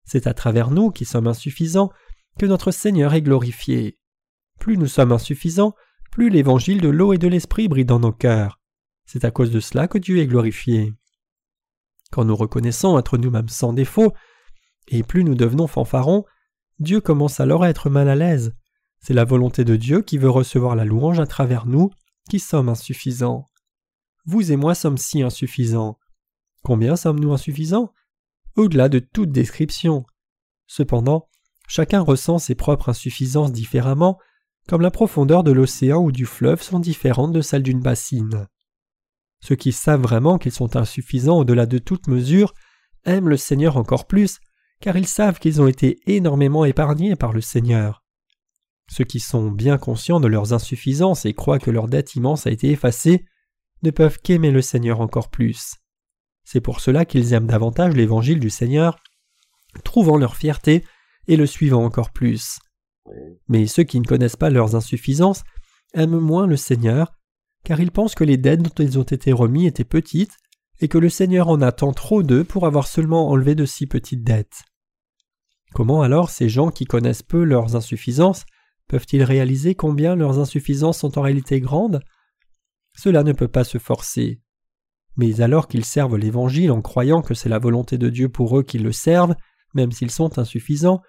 [0.05, 1.91] C'est à travers nous qui sommes insuffisants
[2.39, 3.97] que notre Seigneur est glorifié.
[4.59, 5.73] Plus nous sommes insuffisants,
[6.11, 8.59] plus l'évangile de l'eau et de l'esprit brille dans nos cœurs.
[9.05, 10.93] C'est à cause de cela que Dieu est glorifié.
[12.11, 14.13] Quand nous reconnaissons être nous-mêmes sans défaut,
[14.87, 16.25] et plus nous devenons fanfarons,
[16.79, 18.53] Dieu commence alors à être mal à l'aise.
[18.99, 21.89] C'est la volonté de Dieu qui veut recevoir la louange à travers nous,
[22.29, 23.45] qui sommes insuffisants.
[24.25, 25.97] Vous et moi sommes si insuffisants.
[26.63, 27.93] Combien sommes-nous insuffisants?
[28.55, 30.05] Au-delà de toute description.
[30.67, 31.29] Cependant,
[31.67, 34.17] chacun ressent ses propres insuffisances différemment,
[34.67, 38.47] comme la profondeur de l'océan ou du fleuve sont différentes de celles d'une bassine.
[39.41, 42.53] Ceux qui savent vraiment qu'ils sont insuffisants au-delà de toute mesure
[43.05, 44.39] aiment le Seigneur encore plus,
[44.79, 48.03] car ils savent qu'ils ont été énormément épargnés par le Seigneur.
[48.89, 52.51] Ceux qui sont bien conscients de leurs insuffisances et croient que leur dette immense a
[52.51, 53.25] été effacée
[53.83, 55.75] ne peuvent qu'aimer le Seigneur encore plus.
[56.43, 58.97] C'est pour cela qu'ils aiment davantage l'évangile du Seigneur,
[59.83, 60.85] trouvant leur fierté
[61.27, 62.59] et le suivant encore plus.
[63.47, 65.43] Mais ceux qui ne connaissent pas leurs insuffisances
[65.93, 67.16] aiment moins le Seigneur,
[67.67, 70.37] car ils pensent que les dettes dont ils ont été remis étaient petites
[70.79, 74.23] et que le Seigneur en attend trop d'eux pour avoir seulement enlevé de si petites
[74.23, 74.63] dettes.
[75.73, 78.45] Comment alors ces gens qui connaissent peu leurs insuffisances
[78.87, 81.99] peuvent-ils réaliser combien leurs insuffisances sont en réalité grandes?
[82.95, 84.39] Cela ne peut pas se forcer.
[85.17, 88.63] Mais alors qu'ils servent l'Évangile en croyant que c'est la volonté de Dieu pour eux
[88.63, 89.35] qu'ils le servent,
[89.73, 91.01] même s'ils sont insuffisants,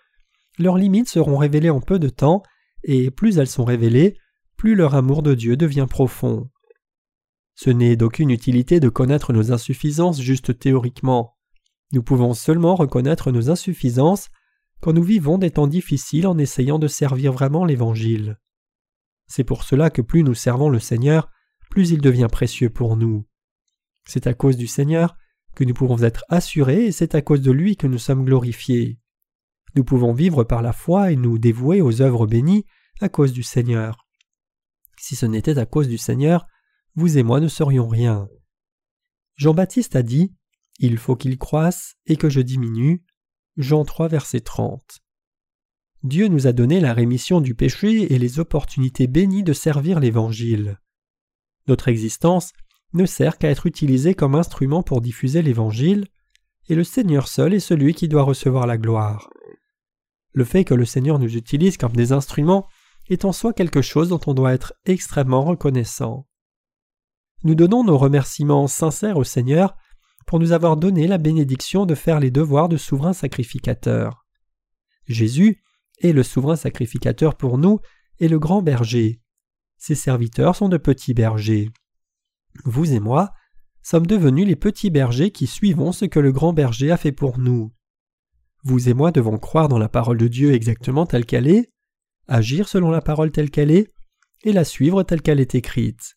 [0.58, 2.42] leurs limites seront révélées en peu de temps,
[2.82, 4.16] et plus elles sont révélées,
[4.58, 6.50] plus leur amour de Dieu devient profond.
[7.54, 11.36] Ce n'est d'aucune utilité de connaître nos insuffisances juste théoriquement.
[11.92, 14.28] Nous pouvons seulement reconnaître nos insuffisances
[14.80, 18.38] quand nous vivons des temps difficiles en essayant de servir vraiment l'Évangile.
[19.28, 21.30] C'est pour cela que plus nous servons le Seigneur,
[21.70, 23.26] plus il devient précieux pour nous.
[24.06, 25.16] C'est à cause du Seigneur
[25.54, 28.98] que nous pouvons être assurés et c'est à cause de lui que nous sommes glorifiés.
[29.76, 32.64] Nous pouvons vivre par la foi et nous dévouer aux œuvres bénies
[33.00, 34.07] à cause du Seigneur.
[35.00, 36.46] Si ce n'était à cause du Seigneur,
[36.94, 38.28] vous et moi ne serions rien.
[39.36, 40.34] Jean-Baptiste a dit
[40.78, 43.04] Il faut qu'il croisse et que je diminue.
[43.56, 45.00] Jean 3, verset 30.
[46.04, 50.78] Dieu nous a donné la rémission du péché et les opportunités bénies de servir l'Évangile.
[51.66, 52.52] Notre existence
[52.94, 56.06] ne sert qu'à être utilisée comme instrument pour diffuser l'Évangile,
[56.68, 59.30] et le Seigneur seul est celui qui doit recevoir la gloire.
[60.32, 62.68] Le fait que le Seigneur nous utilise comme des instruments
[63.08, 66.26] est en soi quelque chose dont on doit être extrêmement reconnaissant.
[67.44, 69.76] Nous donnons nos remerciements sincères au Seigneur
[70.26, 74.26] pour nous avoir donné la bénédiction de faire les devoirs de souverain sacrificateur.
[75.06, 75.62] Jésus
[76.00, 77.80] est le souverain sacrificateur pour nous
[78.18, 79.20] et le grand berger.
[79.78, 81.70] Ses serviteurs sont de petits bergers.
[82.64, 83.32] Vous et moi
[83.82, 87.38] sommes devenus les petits bergers qui suivons ce que le grand berger a fait pour
[87.38, 87.72] nous.
[88.64, 91.72] Vous et moi devons croire dans la parole de Dieu exactement telle qu'elle est,
[92.28, 93.92] agir selon la parole telle qu'elle est,
[94.44, 96.14] et la suivre telle qu'elle est écrite.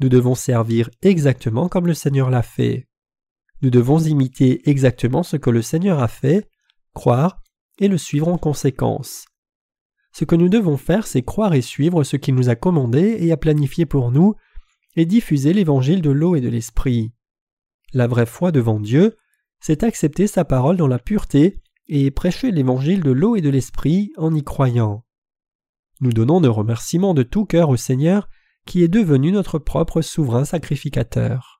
[0.00, 2.86] Nous devons servir exactement comme le Seigneur l'a fait.
[3.62, 6.48] Nous devons imiter exactement ce que le Seigneur a fait,
[6.94, 7.42] croire
[7.80, 9.24] et le suivre en conséquence.
[10.12, 13.32] Ce que nous devons faire, c'est croire et suivre ce qu'il nous a commandé et
[13.32, 14.34] a planifié pour nous,
[14.96, 17.12] et diffuser l'évangile de l'eau et de l'esprit.
[17.92, 19.16] La vraie foi devant Dieu,
[19.60, 24.12] c'est accepter sa parole dans la pureté et prêcher l'évangile de l'eau et de l'esprit
[24.16, 25.04] en y croyant.
[26.00, 28.28] Nous donnons nos remerciements de tout cœur au Seigneur
[28.66, 31.57] qui est devenu notre propre souverain sacrificateur.